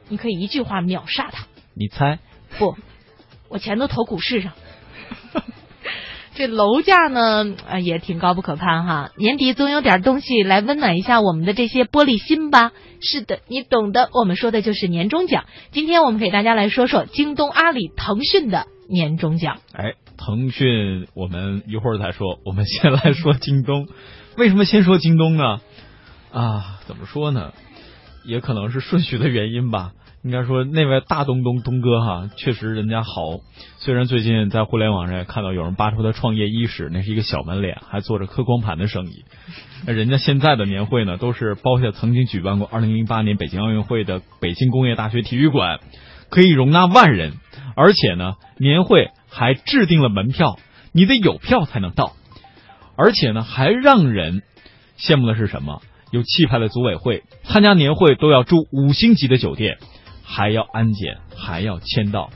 [0.08, 1.46] 你可以一句话秒杀他。
[1.74, 2.18] 你猜？
[2.58, 2.74] 不，
[3.48, 4.52] 我钱都投股市上。
[6.34, 9.10] ”这楼价呢，啊，也挺高不可攀哈。
[9.16, 12.72] 年底总有点东西来温暖一下我们的这些玻璃心吧。
[13.00, 14.10] 是的，你懂的。
[14.12, 15.44] 我们说的就是年终奖。
[15.72, 19.58] 今天我们给大家来说说京东、阿里、腾讯的年终奖。
[19.72, 23.88] 哎，腾讯我们一会儿再说，我们先来说京东。
[24.36, 25.60] 为什么先说京东呢？
[26.32, 27.52] 啊，怎么说呢？
[28.24, 29.92] 也可能是顺序的原因吧。
[30.22, 33.40] 应该说，那位大东东东哥哈，确实人家好。
[33.78, 39.24] 虽然最近在互联网上也看到有人扒出他创业伊始，那是一个小门脸，还做着刻光盘的生意。
[39.86, 45.80] 那人家现在的年会呢，都是包下曾经举办过2008年北京奥运会的北京工业大学体育馆，
[46.28, 47.32] 可以容纳万人，
[47.74, 50.58] 而且呢，年会还制定了门票，
[50.92, 52.12] 你得有票才能到，
[52.94, 54.42] 而且呢，还让人
[54.98, 55.80] 羡慕的是什么？
[56.12, 59.78] 有气派的组委会，参加年会都要住五星级的酒店。
[60.30, 62.30] 还要安检，还要签到。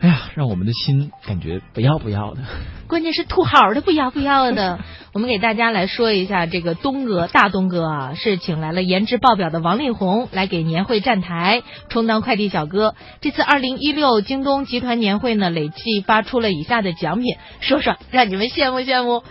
[0.00, 2.42] 哎呀，让我们的心感觉不要不要的。
[2.88, 4.78] 关键是土豪的不要不要的。
[5.14, 12.94] 我们给大家来说一下，这个东哥大东哥啊，是请来了颜值爆表的王力宏来给年会站台，充当快递小哥。
[13.22, 19.22] 这次二零一六京东集团年会呢，累计发出了以下的奖品，说说让你们羡慕羡慕，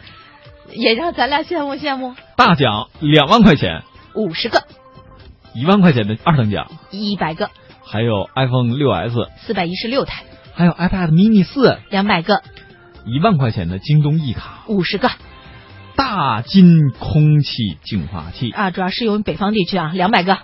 [0.72, 2.16] 也让咱俩羡慕羡慕。
[2.36, 3.84] 大奖两万块钱，
[4.16, 4.64] 五十个，
[5.54, 7.50] 一万块钱的二等奖，一百个，
[7.86, 10.24] 还有 iPhone 六 S 四百一十六台，
[10.56, 12.42] 还有 iPad mini 四两百个，
[13.06, 15.10] 一万块钱的京东一卡，五十个。
[15.96, 20.40] 大金空气净化器啊，主要适用于北方地区啊，两百个。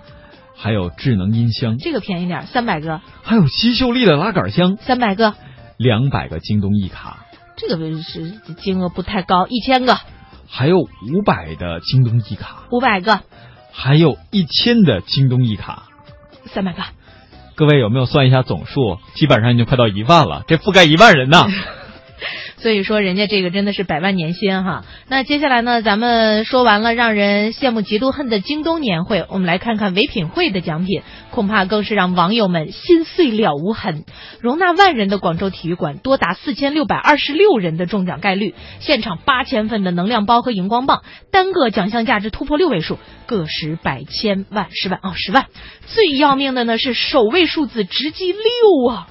[0.56, 3.00] 还有智能音箱，这个便宜点，三百个。
[3.22, 5.34] 还有吸秀丽的拉杆箱，三百个。
[5.76, 9.98] 两百个京东一卡，这个是金额不太高，一千个。
[10.48, 13.20] 还有五百的京东一卡，五百个。
[13.72, 15.84] 还有一千的京东一卡，
[16.46, 16.88] 三百八。
[17.54, 18.98] 各位有没有算一下总数？
[19.14, 21.46] 基本上已经快到一万了，这覆盖一万人呢。
[22.58, 24.84] 所以说，人家这个真的是百万年薪哈。
[25.08, 34.04] 那接下来呢，咱们说完了让人羡慕嫉妒恨的京东年会，我们来看看唯品会的奖品，恐怕更是让网友们心碎了无痕。
[34.40, 45.46] 容纳万人的广州体育馆，多达四千六百二十六人的中奖概率，现场八千份的能量包和荧光棒，单个奖项价值突破六位数，个十百千万十万哦十万。
[45.86, 48.40] 最要命的呢是首位数字直击六
[48.88, 49.08] 啊！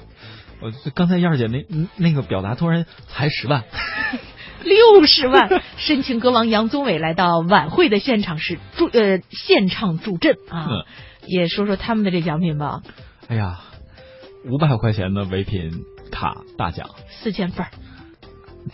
[0.60, 1.64] 我刚才燕儿姐那
[1.96, 3.64] 那个表达突然才十万，
[4.62, 5.62] 六十万！
[5.78, 10.68] 深情歌王杨宗纬来到晚会的现场是助呃现场助阵啊，
[11.26, 12.82] 也说说他们的这奖品吧。
[13.28, 13.60] 哎呀，
[14.44, 17.66] 五百块钱的唯品卡大奖，四千份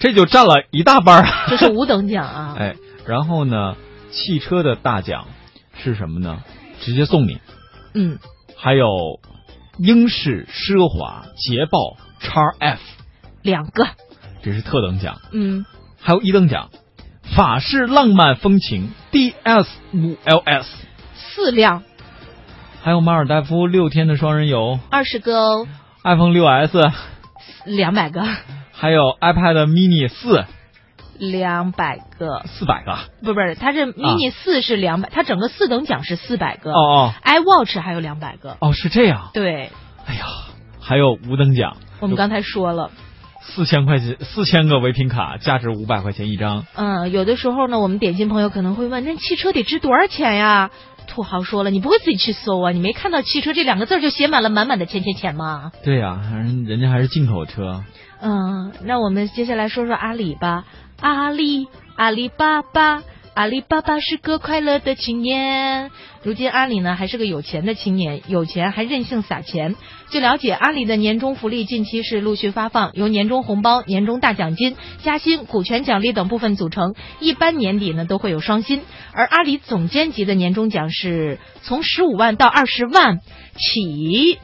[0.00, 1.46] 这就占了一大半啊！
[1.48, 2.56] 这是五等奖啊！
[2.58, 2.74] 哎，
[3.06, 3.76] 然后呢，
[4.10, 5.28] 汽车的大奖
[5.74, 6.42] 是什么呢？
[6.80, 7.40] 直接送你。
[7.94, 8.18] 嗯，
[8.56, 8.86] 还有。
[9.78, 12.80] 英式奢华捷豹叉 F，
[13.42, 13.86] 两个，
[14.42, 15.20] 这是特等奖。
[15.32, 15.64] 嗯，
[16.00, 16.70] 还有一等奖，
[17.36, 20.66] 法式浪漫风情 DS 五 LS，
[21.14, 21.82] 四辆。
[22.82, 25.68] 还有马尔代夫六天的双人游，二十个哦。
[26.04, 26.78] iPhone 六 S，
[27.64, 28.22] 两百个。
[28.72, 30.44] 还有 iPad mini 四。
[31.18, 36.72] 两百个，四百个，不不是，它是 mini 四是两百，它整个四等奖是四百个。
[36.72, 38.56] 哦哦，iWatch 还有两百个。
[38.60, 39.30] 哦，是这样。
[39.32, 39.70] 对。
[40.06, 40.24] 哎呀，
[40.80, 41.76] 还有五等奖。
[42.00, 42.90] 我们刚才说了，
[43.40, 46.64] 四千块钱，四千个唯品卡，价值五百块钱一张。
[46.74, 50.70] 嗯，有的时候呢，我们点心朋友可能会问，那汽车得值多少钱呀？
[51.08, 52.72] 土豪说了，你不会自己去搜啊？
[52.72, 55.70] 你没看到汽车这两个字就写满了满满的钱钱钱吗？
[55.84, 57.84] 对呀，人人家还是进口车。
[58.20, 60.64] 嗯，那我们接下来说说阿里吧。
[61.00, 63.02] 阿里，阿里巴巴，
[63.34, 65.90] 阿里巴巴是个快乐的青年。
[66.22, 69.76] 如今阿里呢还是个有钱的青年，有钱还任性撒钱。
[70.10, 76.94] 据了解，阿里的年终福利近期是陆续发放，由年终红包、年终大奖金、加薪、股权奖励等部分组成。
[77.20, 78.82] 一般年底呢都会有双薪，
[79.12, 83.20] 而阿里总监级的年终奖是从十五万到二十万
[83.54, 84.38] 起。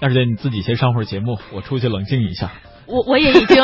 [0.00, 2.52] 二姐，你自己先上会儿节目，我出去冷静一下。
[2.86, 3.62] 我我也已经。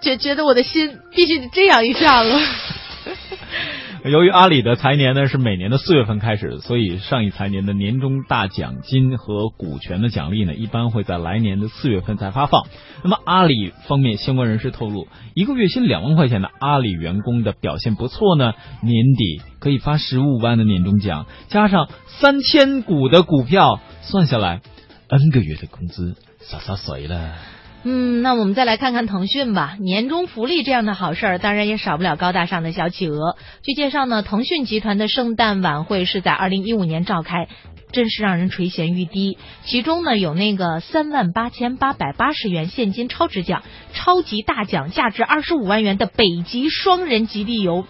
[0.00, 2.38] 觉觉得我的心必须得这样一下了。
[4.02, 12.62] 由于阿里的财年呢是每年的四月份开始，所以上一财年的年终大奖金和股权的奖励呢，一般会在来年的四月份才发放。
[13.02, 24.62] 那么阿里方面相关人士透露，一个月薪两万块钱的阿里员工的表现不错呢，年底可以发十五万的年终奖，加上三千股的股票，算下来
[25.08, 27.34] ，N 个月的工资洒洒水了。
[27.82, 29.76] 嗯，那我们再来看看腾讯吧。
[29.80, 33.36] 年终福利这样的好事儿，当然也少不了高大上的小企鹅。
[33.62, 37.48] 据介绍呢，腾讯集团的圣诞晚会是在二零一五年召开，
[37.90, 39.38] 真是让人垂涎欲滴。
[39.64, 43.62] 其中呢，有那个三万八千八百八十元现金超值奖、
[43.94, 47.86] 超级大奖价值二十五万元的北极双人极地游，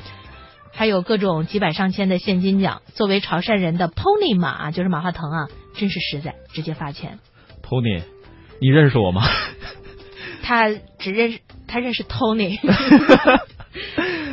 [0.72, 2.82] 还有各种几百上千的现金奖。
[2.94, 7.18] 作为潮汕人的 Pony 马，就是马化腾啊，真是实在，直接发钱。
[7.60, 8.02] Pony，
[8.60, 9.24] 你认识我吗？
[10.50, 12.58] 他只认识他认识 Tony。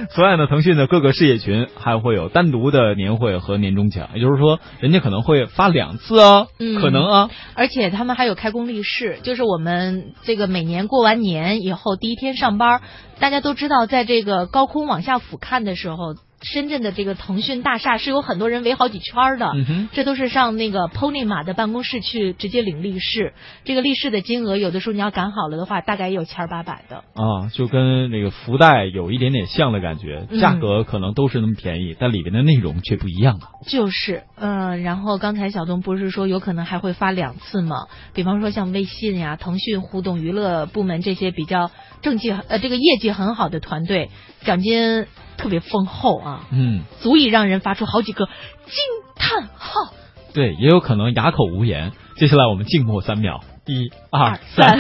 [0.10, 6.48] 此外呢，腾讯的各个事业群还会有单独的年会和年终奖，也就是说，人家可能会发两次啊，
[6.82, 7.30] 可能啊。
[7.54, 12.82] 而且他们还有开工立式，就是我们这个每年过完年以后第一天上班，
[13.20, 23.34] 大家都知道，在这个高空往下俯瞰的时候，深圳的这个腾讯大厦是有很多人围好几圈的，嗯这都是上那个 Pony 马的办公室去直接领利是。
[23.66, 26.98] 这个利是的金额，有的时候你要赶好了的话，大概也有千儿八百的。
[26.98, 33.50] 啊，就跟那个福袋有一点点像的感觉，嗯价格可能都是那么便宜，但里边的内容却不一样啊。
[33.68, 37.88] 就是，嗯、然后刚才小东不是说有可能还会发两次吗？
[38.14, 41.72] 比方说像微信呀、腾讯互动娱乐部门这些比较
[42.02, 45.08] 政绩呃这个业绩很好的团队，奖金
[45.38, 48.74] 特别丰厚啊，嗯，足以让人发出好几个惊
[49.16, 49.94] 叹号。
[50.34, 51.92] 对，也有可能哑口无言。
[52.16, 54.80] 接下来我们静默三秒，一二三。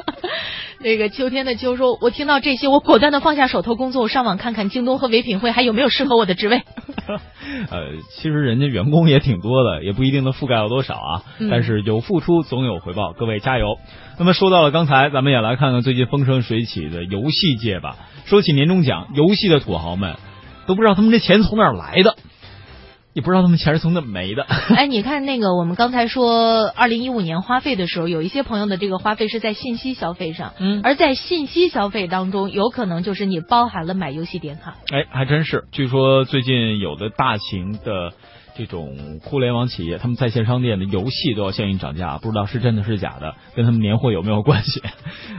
[0.80, 6.62] 那个秋天的秋说，我听到这些，我果断的放下手头工作，我上网看看京东和唯品会还有没有适合我的职位。
[7.70, 11.22] 呃，其实人家员工也挺多的，也不一定能覆盖到多少啊。
[11.38, 13.78] 嗯但是有付出总有回报，各位加油。
[14.18, 17.96] 那么说到了刚才，咱们也来看看最近风生水起的游戏界吧。
[18.24, 20.16] 说起年终奖，游戏的土豪们
[20.66, 22.16] 都不知道他们这钱从哪儿来的，
[23.14, 24.42] 也不知道他们钱是从哪没的。
[24.76, 34.76] 哎，你看那个，我们刚才说二零一五年花费的时候，有一些朋友的这个花费是在信息消费上，嗯，而在信息消费当中，有可能就是你包含了买游戏点卡。
[34.92, 35.64] 哎，还真是。
[35.72, 38.12] 据说最近有的大型的
[38.58, 44.82] 这种互联网企业，他们在线商店的游戏都要相应涨价，不知道是真的是假的，跟他们年会有没有关系？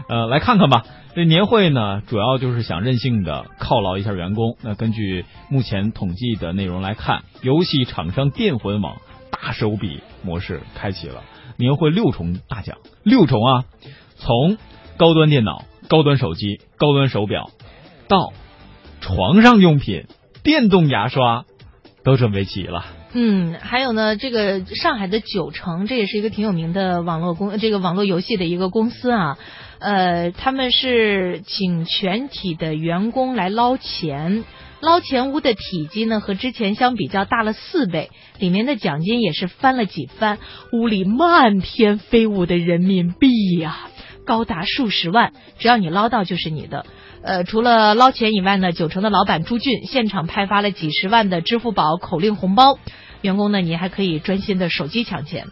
[0.07, 0.85] 呃，来看看吧。
[1.15, 4.55] 这年会呢，主要就是想任性的犒劳一下员工。
[4.61, 11.23] 那根据目前统计的内容来看，游戏厂商电魂网大手笔模式开启了，
[11.57, 13.65] 年会六重大奖，六重啊！
[14.15, 14.57] 从
[14.95, 17.49] 高端电脑、高端手机、高端手表
[18.07, 18.31] 到
[19.01, 20.05] 床上用品、
[20.41, 21.43] 电动牙刷
[22.05, 22.85] 都准备齐了。
[23.11, 29.37] 嗯，还有呢，这个上海的九成，这也是一个挺有名的网络公，这个网络游戏的一个公司啊。
[29.79, 34.43] 呃，他们是请全体的员工来捞钱，
[34.81, 40.37] 捞钱屋的体积呢和之前相比较大了四倍，里面的奖金也是翻了几番，
[40.73, 43.89] 屋里漫天飞舞的人民币呀、
[44.25, 46.85] 高达数十万，只要你捞到就是你的。
[47.21, 52.79] 呃，除了捞钱以外呢，九成的老板朱俊现场派发了几十万的支付宝口令红包，
[53.21, 55.47] 员工呢你还可以专心的手机抢钱。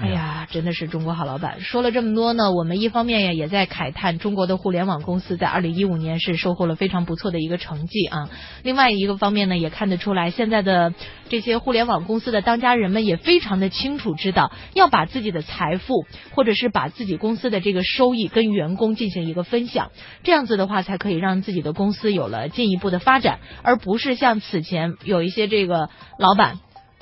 [0.00, 1.60] 哎呀，真的是中国好老板。
[1.60, 8.30] 说了这么多呢，我们一方面呀也在慨叹中国的互联网公司在二零一五年是收获了非常不错的一个成绩啊。
[8.62, 10.94] 另外一个方面呢，也看得出来现在的
[11.28, 19.90] 这些互联网公司的当家人们也非常的清楚知道要把自己的财富或者是把自己公司的这个收益跟员工进行一个分享，
[20.22, 26.58] 这样子的话才可以让自己的公司有了进一步的发展，而不是像此前有一些这个老板。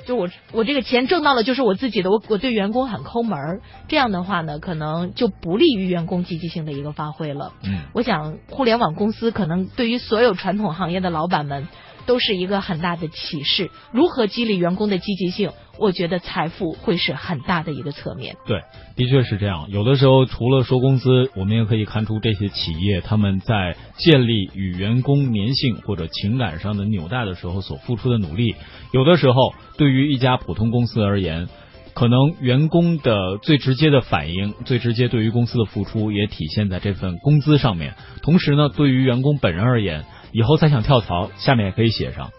[0.08, 7.52] 就我我这个钱挣到了就是我自己的，我我对员工很抠门儿，这样的话呢，可能就不利于员工积极性的一个发挥了。
[7.62, 11.68] 嗯，我想互联网公司可能对于所有传统行业的老板们
[12.06, 13.70] 都是一个很大的启示。
[13.92, 18.34] 如何激励员工的积极性，我觉得财富会是很大的一个侧面。
[18.46, 18.62] 对，
[18.96, 19.66] 的确是这样。
[19.68, 28.54] 有的时候，除了说工资，我们也可以看出这些企业他们在建立与员工粘性或者情感上的纽带的时候所付出的努力。
[28.92, 31.48] 有的时候，对于一家普通公司而言，
[31.94, 37.94] 可能员工的最直接的反应、最直接对于公司的付出，也体现在这份工资上面。
[38.22, 42.30] 同时呢，对于员工本人而言，以后再想跳槽，下面也可以写上。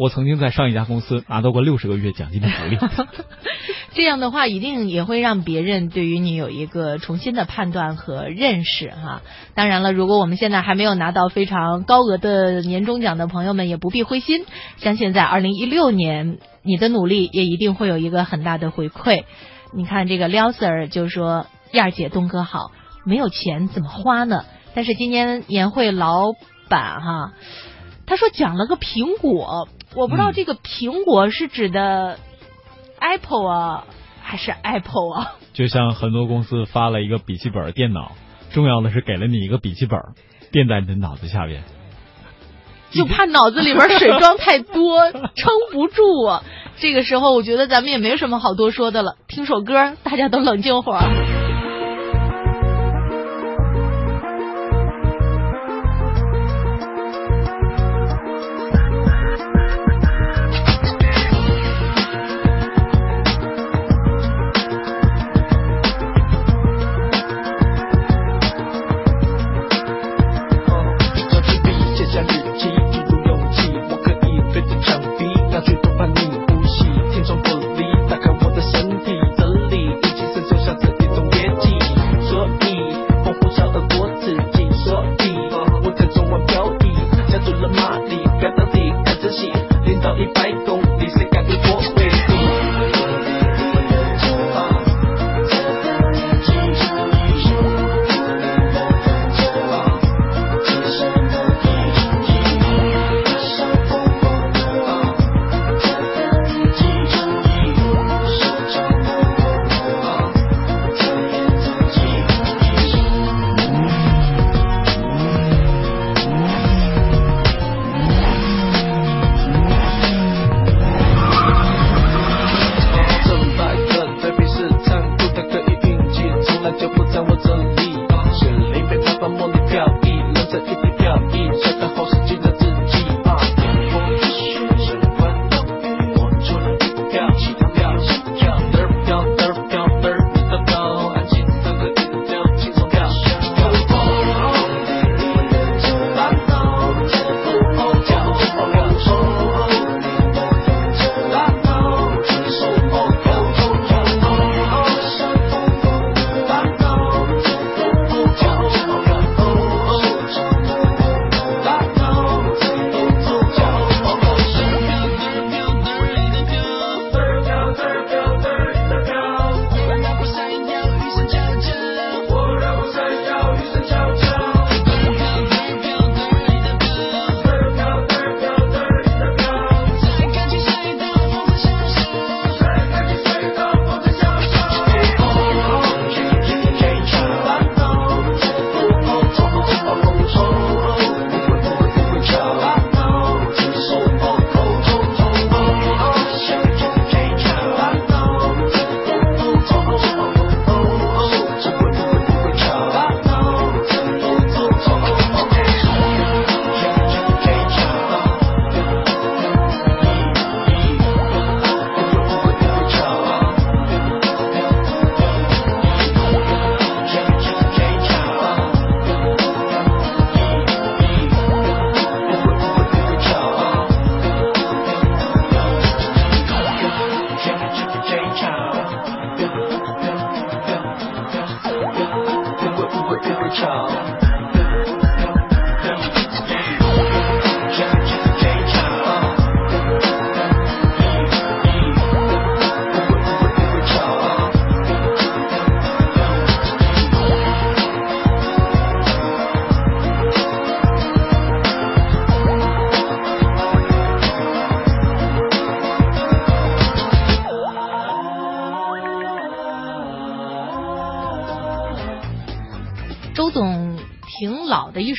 [0.00, 2.78] 我曾经在上一家公司拿到过六十个月奖金的福利。
[3.92, 9.20] 这样的话，一定也会让别人对于你有一个重新的判断和认识哈。
[9.54, 14.46] 当然了，如果我们现在还没有拿到非常高额的年终奖的朋友们，也不必灰心，
[14.78, 19.24] 相信在二零一六年，你的努力也一定会有一个很大的回馈。
[19.74, 21.44] 你看这个廖 Sir 就说
[21.74, 22.70] ：“燕儿姐，东哥好，
[23.04, 26.28] 没有钱怎么花呢？”但是今年年会老
[26.70, 27.32] 板哈，
[28.10, 32.18] 他说讲了个苹果，我不知道这个苹果是指的
[32.98, 33.84] Apple 啊，
[34.20, 35.34] 还是 Apple 啊？
[35.54, 38.10] 就像很多公司发了一个笔记本电脑，
[38.50, 40.00] 重要的是给了你一个笔记本
[40.50, 41.62] 垫在你的脑子下边，
[42.90, 46.42] 就怕脑子里边水装太多，撑不住啊。
[46.78, 51.39] 这个时候，我觉得咱们也没什么好多说的了，听首歌，大家都冷静会儿。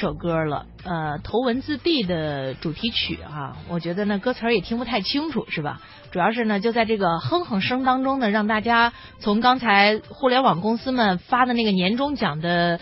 [0.02, 5.80] 首歌了，呃，头文字 D 的主题曲啊，我觉得呢歌词也听不太清楚，是吧？
[6.12, 12.80] 主要是呢就在这个哼哼声当中呢，让大家从刚才互联网公司们发的那个年终奖的。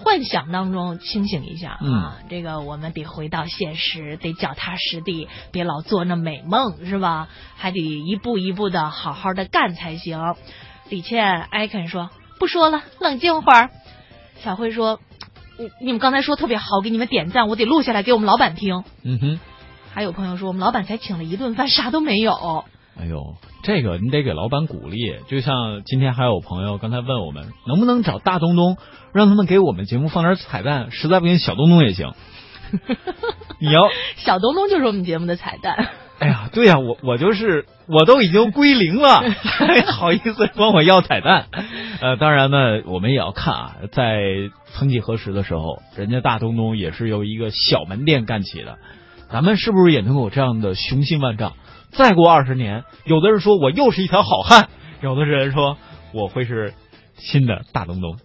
[0.00, 7.26] 幻想当中清醒一下啊，这个我们得回到现实，得脚踏实地，别老做那美梦，是吧？
[7.56, 10.20] 还得一步一步的好好的干才行。
[10.88, 13.70] 李倩艾肯说：“不说了，冷静会儿。”
[14.38, 15.00] 小慧说
[15.58, 18.84] ：“你你们刚才说特别好，给你们点赞，我得录下来给我们老板听。
[19.02, 19.40] 嗯哼，”
[19.92, 22.64] 还有朋友说，我们老板才请了一顿饭，啥都没有。
[22.96, 25.16] 哎呦，这个你得给老板鼓励。
[25.28, 28.76] 就像今天还有朋友刚才问我们，能不能找大东东，
[29.12, 32.12] 让他们给我们节目放点彩蛋，实在不行小东东也行。
[33.60, 35.88] 你要小东东就是我们节目的彩蛋。
[36.20, 41.46] 哎呀，对呀、我我就是我都已经归零了， 还好意思管我要彩蛋？
[42.00, 44.20] 呃，当然呢，我们也要看啊，在
[44.72, 48.78] 曾几何时的时候，人家大东东也是由一个小门店干起的，
[49.30, 51.52] 咱们是不是也能有这样的雄心万丈？
[51.92, 54.68] 再过二十年，有的人说我又是一条好汉，
[55.00, 55.78] 有的人说
[56.12, 56.74] 我会是
[57.16, 58.16] 新的大东东。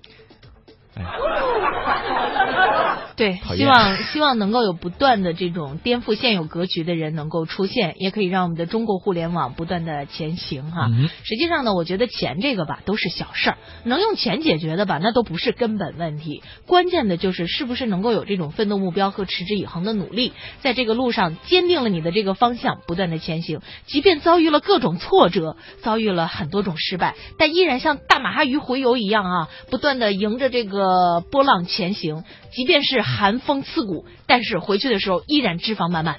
[3.16, 10.88] 对，希望希望能够有不断的这种颠覆现有格局的人能够出现，也可以让我们的中国互联网不断的前行哈。
[10.90, 16.42] 嗯实际上呢，我觉得钱这个吧都是小事儿，能用钱解决的吧，那都不是根本问题。
[16.66, 23.62] 关键的就是是不是能够有这种奋斗目标和持之以恒的努力，在这个路上坚定了你的这个方向，不断的前行。
[23.86, 32.24] 即便遭遇了各种挫折，遭遇了很多种失败，但依然像大马哈鱼洄游一样啊，不断的迎着这个波浪前行。
[32.54, 36.18] 即便是寒风刺骨，但是回去的时候依然脂肪满满。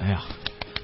[0.00, 0.24] 哎呀，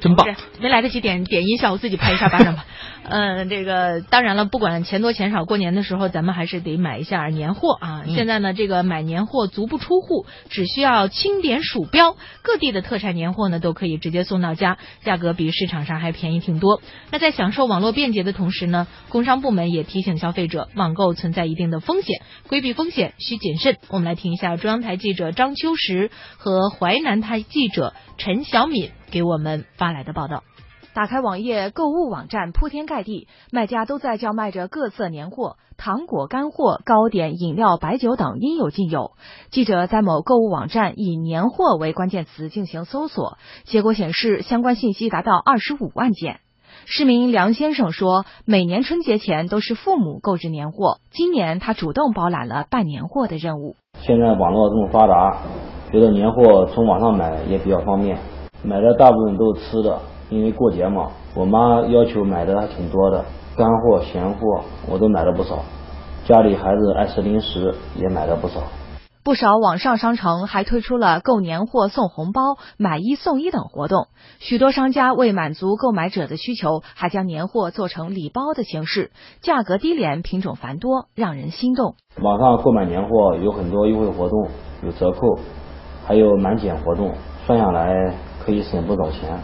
[0.00, 0.26] 真棒！
[0.60, 2.64] 没来得及点点音效，我自己拍一下巴掌吧。
[3.10, 8.02] 嗯，这个当然了，不管钱多钱少，过年的时候咱们还是得买一下年货啊。
[8.06, 16.82] 嗯现在呢，这个买年货足不出户，只需要轻点鼠标，各地的特产年货呢都可以直接送到家，价格比市场上还便宜挺多。
[17.10, 23.76] 那在享受网络便捷的同时呢，工商部门也提醒消费者，网购存在一定的风险，规避风险需谨慎。
[23.88, 30.42] 我们来听一下中央台记者张秋实和淮南台记者陈小敏给我们发来的报道。
[30.94, 39.12] 打开网页，购物网站铺天盖地，卖家都在叫卖着各色年货，糖果、干货、糕点、饮料、白酒等应有尽有。
[39.50, 46.40] 记者在某购物网站以“年货”为关键词进行搜索，结果显示相关信息达到二十五万件。
[46.84, 53.76] 市民梁先生说，每年春节前都是父母购置年货，今年他主动包揽了办年货的任务。
[54.00, 55.42] 现在网络这么发达，
[55.92, 58.18] 觉得年货从网上买也比较方便，
[58.62, 60.00] 买的大部分都是吃的，
[60.30, 63.24] 因为过节嘛，我妈要求买的还挺多的，
[63.56, 64.40] 干货、咸货
[64.88, 65.60] 我都买了不少，
[66.26, 68.62] 家里孩子爱吃零食也买了不少。
[69.24, 74.06] 不少网上商城还推出了购年货送红包、买一送一等活动。
[74.38, 79.10] 许多商家为满足购买者的需求，还将年货做成礼包的形式，
[79.42, 81.94] 价格低廉，品种繁多，让人心动。
[82.22, 84.48] 网上购买年货有很多优惠活动，
[84.82, 85.38] 有折扣，
[86.06, 87.12] 还有满减活动，
[87.46, 88.14] 算下来
[88.48, 89.42] 可以省不少钱。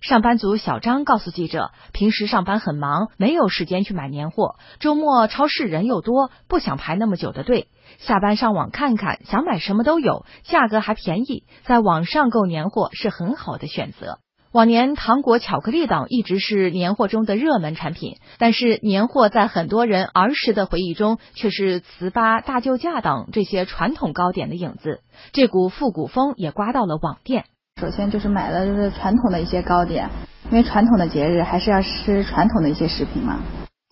[0.00, 4.56] 上班族小张告诉记者，平时上班很忙，没有时间去买年货。
[4.80, 7.68] 周末超市人又多，不想排那么久的队。
[7.98, 14.20] 下班上网看看，想买什么都有，价格还便宜，在网上购年货是很好的选择。
[14.52, 25.02] 往年糖果、巧克力等一直是年货中的热门产品，但是年货在很多人儿时的回忆中却是糍粑、大救驾等这些传统糕点的影子。
[25.32, 27.44] 这股复古风也刮到了网店。
[27.78, 30.08] 首先就是买的就是传统的一些糕点，
[30.50, 33.38] 因为传统的节日还是要吃传统的一些食品嘛。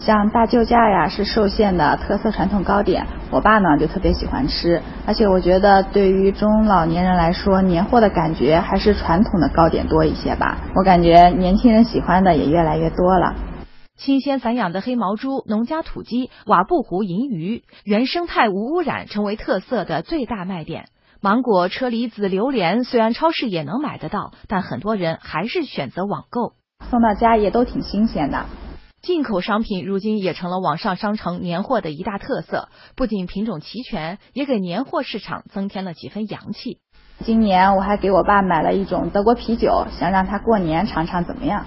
[0.03, 10.57] 像大救驾呀是寿县的特色传统糕点，我爸呢就特别喜欢吃，而且我觉得对于中老年人来说，年货的感觉还是传统的糕点多一些吧。
[10.74, 13.35] 我感觉年轻人喜欢的也越来越多了。
[13.99, 20.87] 新鲜散养的黑毛猪、农家土鸡、瓦布湖银鱼，原生态无污染成为特色的最大卖点。
[21.24, 26.52] 芒果、车厘子、榴莲虽然超市也能买得到，但很多人还是选择网购。
[26.90, 28.44] 送到家也都挺新鲜的。
[29.00, 36.80] 进口商品如今也成了网上商城年货的一大特色，不仅品种齐全，也给年货市场增添了几分洋气。
[37.20, 41.64] 今年我还给我爸买了一种德国啤酒，想让他过年尝尝怎么样。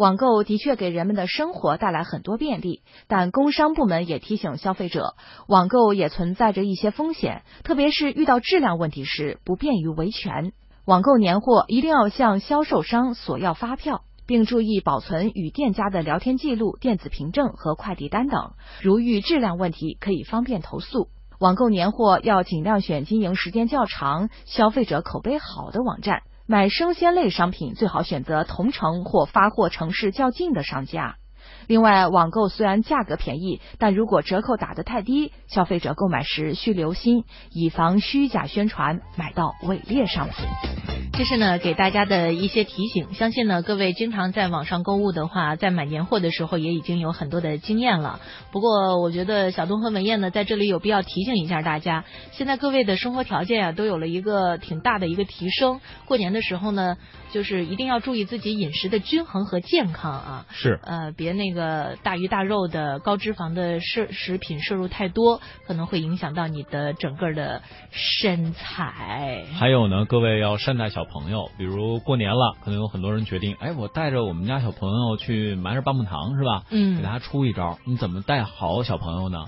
[0.00, 5.14] 网购的确给人们的生活带来很多便利，但工商部门也提醒消费者，
[5.46, 10.52] 网购也存在着一些风险，特别是遇到质量问题时，不便于维权。
[10.86, 14.00] 网购年货一定要向销售商索要发票。
[14.26, 18.52] 并注意保存与店家的聊天记录、电子凭证和快递单等。
[18.80, 21.08] 如遇质量问题，可以方便投诉。
[21.40, 26.22] 网购年货要尽量选经营时间较长、消费者口碑好的网站。
[26.50, 31.19] 买生鲜类商品，最好选择同城或发货城市较近的商家。
[31.70, 40.48] 另外，网购虽然价格便宜，但如果折扣打得太低，消费者购买时需留心，以防虚假宣传买到伪劣商品。
[41.12, 43.12] 这是呢给大家的一些提醒。
[43.14, 48.18] 相信呢各位经常在网上购物的话，在买年货的时候也已经有很多的经验了。
[48.50, 55.80] 不过，我觉得小东和文燕呢在这里有必要提醒一下大家，现在各位的生活条件啊都有了一个挺大的一个提升。
[56.06, 56.96] 过年的时候呢，
[57.30, 60.46] 就是一定要注意自己饮食的均衡和健康啊。
[60.50, 60.80] 是。
[60.82, 61.59] 呃，别那个
[62.02, 69.44] 大鱼大肉的高脂肪的摄食品摄入太多，可能会影响到你的整个的身材。
[69.58, 71.04] 还有呢，各位要善待小。
[71.10, 76.62] 朋友，比如过年了，可能有很多人决定，哎，我带着我们家小朋友去买点棒棒糖，是吧？
[76.70, 79.38] 嗯，给大家出一招，你怎么带好小朋友呢？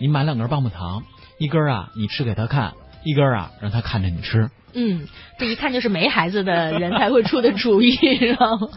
[0.00, 1.04] 你买两根棒棒糖，
[1.38, 2.72] 一根啊你吃给他看，
[3.04, 4.50] 一根啊让他看着你吃。
[4.74, 5.06] 嗯，
[5.38, 8.68] 这一看就是没孩子的人才会出的主意，知道吗？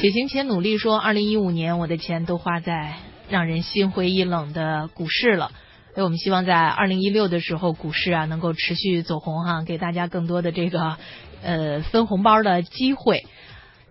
[0.00, 2.94] 且行且努力说，二零一五年我的钱都花在
[3.28, 5.50] 让人心灰意冷的股市了。
[5.92, 10.96] 所以我们希望在二零一六的时候，股市啊能够持续走红哈，给大家更多的这个
[11.42, 13.26] 呃分红包的机会。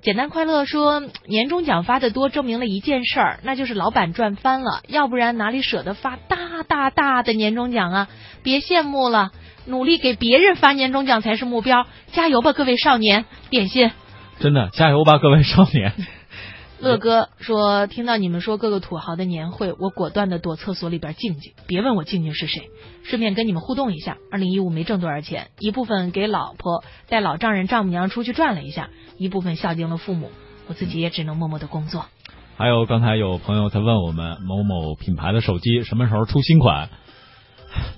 [0.01, 8.07] 简单快乐说，年终奖发的多，证明了一件事儿，那就是老板赚翻了，要不然哪里舍得发大大大的年终奖啊？
[8.43, 9.31] 别羡慕了，
[9.65, 13.25] 努力给别人发年终奖才是目标，加油吧，各位少年！
[13.49, 13.91] 点心，
[14.39, 15.93] 真的加油吧，各位少年。
[16.79, 21.53] 乐哥说：“听到你们说各个土豪的年会，我果断的躲厕所里边静静。
[21.65, 22.69] 别问我静静是谁，
[23.03, 24.17] 顺便跟你们互动一下。
[24.31, 30.29] 二零一五没挣多少钱，一部分给老婆带老丈人丈母娘出去转了一下，一部分孝敬了父母，
[30.67, 32.05] 我自己也只能默默的工作。
[32.57, 36.89] 还有刚才有朋友在问我们某某品牌的手机什么时候出新款，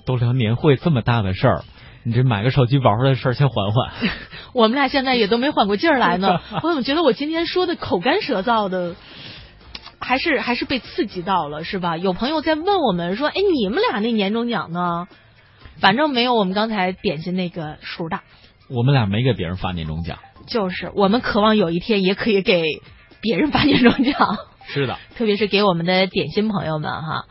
[0.06, 1.64] 都聊年会这么大的事儿。”
[2.02, 4.10] 你这买个手机玩玩的事儿，先缓缓。
[4.54, 6.40] 我们俩现在也都没缓过劲儿来呢。
[6.62, 8.94] 我怎么觉得我今天说的口干舌燥的，
[10.00, 11.96] 还是还是被刺激到了，是吧？
[11.96, 15.06] 有朋友在问我们说：“哎，你们俩那年终奖呢？”
[15.80, 18.22] 反正没有我们刚才点心那个数大。
[18.68, 20.18] 我们俩没给别人发年终奖。
[20.46, 22.62] 就是我们渴望有一天也可以给
[23.20, 24.38] 别人发年终奖。
[24.66, 24.98] 是的。
[25.16, 27.24] 特别是给我们的点心朋友们哈。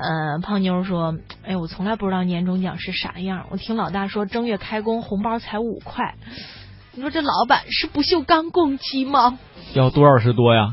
[0.00, 3.46] 呃，胖妞说：“哎，我从来不知道年终奖是啥样。
[3.50, 6.14] 我听老大说正月开工红包才五块，
[6.94, 9.38] 你说这老板是不锈钢公鸡吗？
[9.74, 10.72] 要多少是多呀？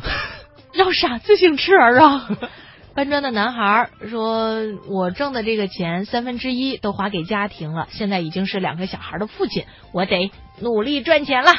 [0.74, 2.30] 要啥自行车啊？”
[2.96, 4.56] 搬砖的男孩说
[4.90, 11.52] ：“我挣的这个钱三分之一都花给家庭了，现在已经是两个小孩的父亲，我得努力赚钱了。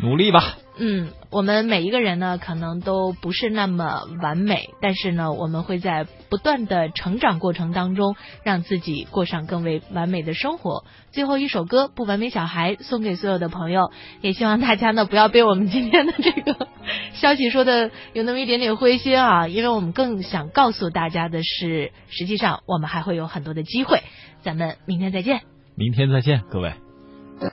[0.00, 8.14] 努力吧。”嗯，我们每一个人呢，可能都不是那么完美，但是呢，我们会在不断的成长过程当中，
[8.44, 10.84] 让自己过上更为完美的生活。
[11.12, 16.68] 最后一首歌《不完美小孩》送给所有的朋友，也希望大家呢不要被我们今天的这个
[17.14, 24.02] 消息说的有那么一点点灰心啊，因为我们更想告诉大家的是，实际上我们还会有很多的机会。
[24.42, 25.40] 咱们明天再见，
[25.74, 26.85] 明天再见，各位。